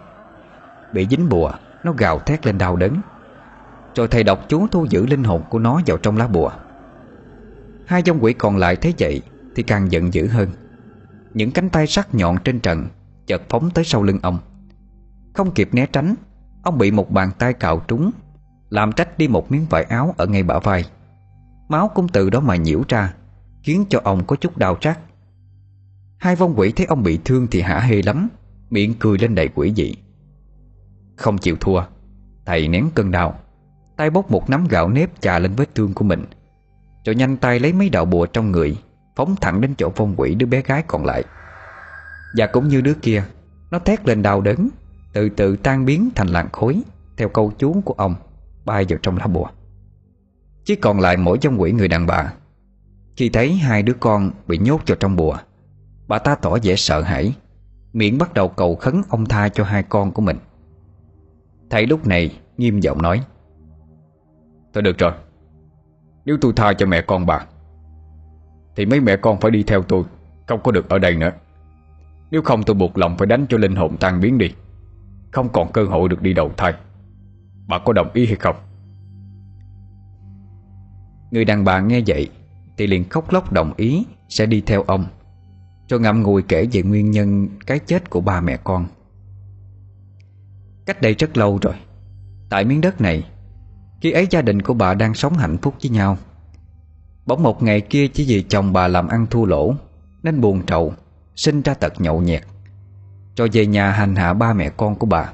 [0.93, 1.53] Bị dính bùa,
[1.84, 3.01] Nó gào thét lên đau đớn.
[3.95, 6.51] Rồi thầy đọc chú thu giữ linh hồn của nó vào trong lá bùa.
[7.86, 9.22] Hai dòng quỷ còn lại thấy vậy
[9.57, 10.49] Thì càng giận dữ hơn.
[11.34, 12.86] Những cánh tay sắc nhọn trên trần
[13.26, 14.38] Chợt phóng tới sau lưng ông.
[15.34, 16.14] Không kịp né tránh,
[16.62, 18.11] Ông bị một bàn tay cào trúng,
[18.68, 20.84] Làm trách đi một miếng vải áo ở ngay bả vai.
[21.68, 23.14] Máu cũng từ đó mà nhiễu ra,
[23.62, 24.99] Khiến cho ông có chút đau trát
[26.18, 28.28] Hai vong quỷ thấy ông bị thương thì hả hê lắm,
[28.70, 29.95] Miệng cười lên đầy quỷ dị.
[31.21, 31.83] Không chịu thua.
[32.47, 33.39] Thầy nén cơn đau,
[33.97, 36.25] Tay bốc một nắm gạo nếp chà lên vết thương của mình.
[37.05, 38.77] Rồi nhanh tay lấy mấy đạo bùa trong người,
[39.16, 41.25] Phóng thẳng đến chỗ phong quỷ đứa bé gái còn lại.
[42.37, 43.25] Và cũng như đứa kia,
[43.71, 44.68] Nó thét lên đau đớn,
[45.12, 46.83] Từ từ tan biến thành làn khối
[47.16, 48.14] Theo câu chú của ông,
[48.64, 49.47] Bay vào trong lá bùa.
[50.64, 52.33] Chỉ còn lại mỗi trong quỷ người đàn bà.
[53.16, 55.37] Khi thấy hai đứa con bị nhốt vào trong bùa,
[56.09, 57.35] Bà ta tỏ vẻ sợ hãi.
[57.93, 60.37] Miệng bắt đầu cầu khấn ông tha cho hai con của mình.
[61.71, 63.21] Thầy lúc này, nghiêm giọng nói.
[64.75, 65.12] Thôi được rồi.
[66.25, 67.47] Nếu tôi tha cho mẹ con bà,
[68.77, 70.05] Thì mấy mẹ con phải đi theo tôi.
[70.47, 71.31] Không có được ở đây nữa.
[72.31, 74.51] Nếu không tôi buộc lòng phải đánh cho linh hồn tan biến đi.
[75.33, 76.75] Không còn cơ hội được đi đầu thai.
[77.68, 78.57] Bà có đồng ý hay không?
[81.31, 82.31] Người đàn bà nghe vậy,
[82.77, 85.05] Thì liền khóc lóc đồng ý Sẽ đi theo ông
[85.89, 88.87] Rồi ngậm ngùi kể về nguyên nhân Cái chết của ba mẹ con.
[90.91, 91.74] Cách đây rất lâu rồi.
[92.49, 93.24] Tại miếng đất này,
[94.01, 96.18] Khi ấy gia đình của bà đang sống hạnh phúc với nhau.
[97.26, 99.74] Bỗng một ngày kia chỉ vì chồng bà làm ăn thua lỗ,
[100.22, 100.95] Nên buồn trầu,
[101.36, 102.43] Sinh ra tật nhậu nhẹt
[103.36, 105.32] Rồi về nhà hành hạ ba mẹ con của bà.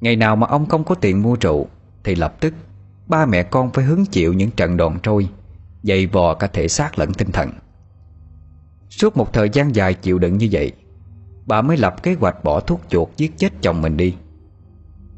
[0.00, 1.66] Ngày nào mà ông không có tiền mua rượu,
[2.04, 2.54] Thì lập tức
[3.06, 5.28] Ba mẹ con phải hứng chịu những trận đòn trôi,
[5.82, 7.50] Dày vò cả thể xác lẫn tinh thần.
[8.90, 10.72] Suốt một thời gian dài chịu đựng như vậy,
[11.46, 14.14] Bà mới lập kế hoạch bỏ thuốc chuột giết chết chồng mình đi.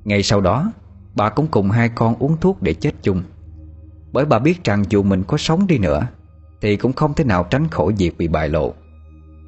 [0.07, 0.73] Ngay sau đó,
[1.17, 3.23] Bà cũng cùng hai con uống thuốc để chết chung.
[4.13, 6.07] Bởi bà biết rằng dù mình có sống đi nữa,
[6.61, 8.75] Thì cũng không thể nào tránh khỏi việc bị bại lộ.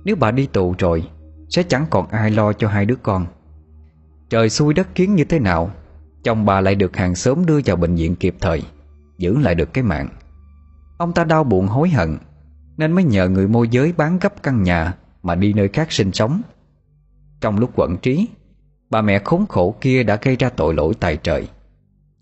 [0.04, 1.04] Nếu bà đi tù rồi,
[1.48, 3.26] Sẽ chẳng còn ai lo cho hai đứa con.
[4.30, 5.70] Trời xui đất kiến như thế nào,
[6.22, 8.62] Chồng bà lại được hàng xóm đưa vào bệnh viện kịp thời,
[9.18, 10.08] Giữ lại được cái mạng.
[10.98, 12.18] Ông ta đau buồn hối hận,
[12.76, 16.12] Nên mới nhờ người môi giới bán gấp căn nhà Mà đi nơi khác sinh
[16.12, 16.42] sống.
[17.40, 18.28] Trong lúc quẩn trí
[18.90, 21.48] Bà mẹ khốn khổ kia đã gây ra tội lỗi tài trời.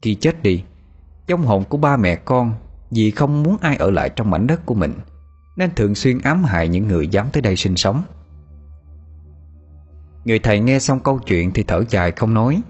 [0.02, 0.64] Khi chết đi,
[1.26, 2.54] Trong hồn của ba mẹ con,
[2.90, 4.94] Vì không muốn ai ở lại trong mảnh đất của mình,
[5.56, 8.02] Nên thường xuyên ám hại những người dám tới đây sinh sống.
[10.24, 12.62] Người thầy nghe xong câu chuyện thì thở dài không nói.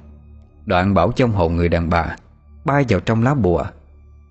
[0.64, 2.16] Đoạn bảo trong hồn người đàn bà,
[2.64, 3.64] Bay vào trong lá bùa,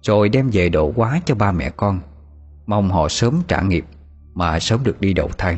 [0.02, 2.00] Rồi đem về độ quá cho ba mẹ con.
[2.66, 3.86] Mong họ sớm trả nghiệp,
[4.34, 5.58] Mà sớm được đi đầu thai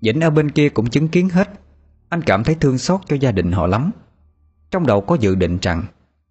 [0.00, 1.50] Vĩnh ở bên kia cũng chứng kiến hết.
[2.10, 3.90] Anh cảm thấy thương xót cho gia đình họ lắm.
[4.70, 5.82] Trong đầu có dự định rằng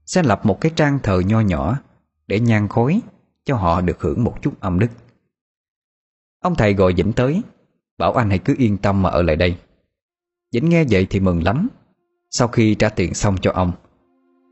[0.05, 1.77] Sẽ lập một cái trang thờ nho nhỏ
[2.27, 2.99] Để nhan khối
[3.45, 4.88] Cho họ được hưởng một chút âm đức.
[6.39, 7.41] Ông thầy gọi Vĩnh tới,
[7.97, 9.57] Bảo anh hãy cứ yên tâm mà ở lại đây.
[10.53, 11.67] Vĩnh nghe vậy thì mừng lắm.
[12.32, 13.71] Sau khi trả tiền xong cho ông,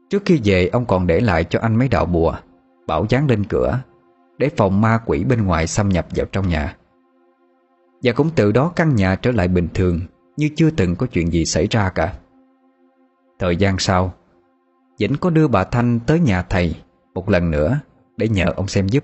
[0.09, 2.35] Trước khi về ông còn để lại cho anh mấy đạo bùa,
[2.87, 3.79] Bảo dán lên cửa
[4.37, 6.75] Để phòng ma quỷ bên ngoài xâm nhập vào trong nhà.
[8.03, 9.99] Và cũng từ đó căn nhà trở lại bình thường
[10.37, 12.13] như chưa từng có chuyện gì xảy ra cả.
[13.39, 14.13] Thời gian sau,
[14.99, 16.75] Vĩnh có đưa bà Thanh tới nhà thầy
[17.13, 17.79] Một lần nữa
[18.17, 19.03] Để nhờ ông xem giúp.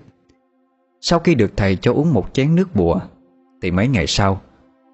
[1.02, 3.00] Sau khi được thầy cho uống một chén nước bùa,
[3.62, 4.42] Thì mấy ngày sau,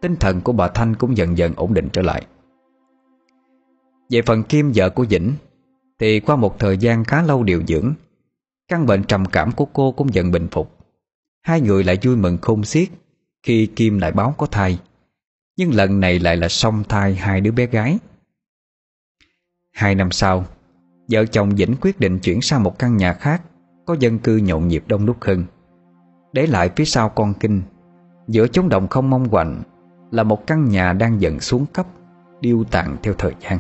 [0.02, 2.26] Tinh thần của bà Thanh cũng dần dần ổn định trở lại.
[4.10, 5.34] Về phần Kim vợ của Vĩnh,
[6.00, 7.94] Thì qua một thời gian khá lâu điều dưỡng,
[8.68, 10.78] Căn bệnh trầm cảm của cô cũng dần bình phục.
[11.42, 12.90] Hai người lại vui mừng khôn xiết
[13.44, 14.80] Khi Kim lại báo có thai.
[15.60, 18.00] Nhưng lần này lại là song thai hai đứa bé gái.
[19.72, 20.46] Hai năm sau,
[21.12, 23.42] Vợ chồng Vĩnh quyết định chuyển sang một căn nhà khác,
[23.86, 25.46] Có dân cư nhộn nhịp đông đúc hơn.
[26.34, 27.62] Để lại phía sau con kinh,
[28.28, 29.62] Giữa chốn đồng không mong quạnh
[30.12, 31.88] Là một căn nhà đang dần xuống cấp,
[32.42, 33.60] Điêu tàn theo thời gian.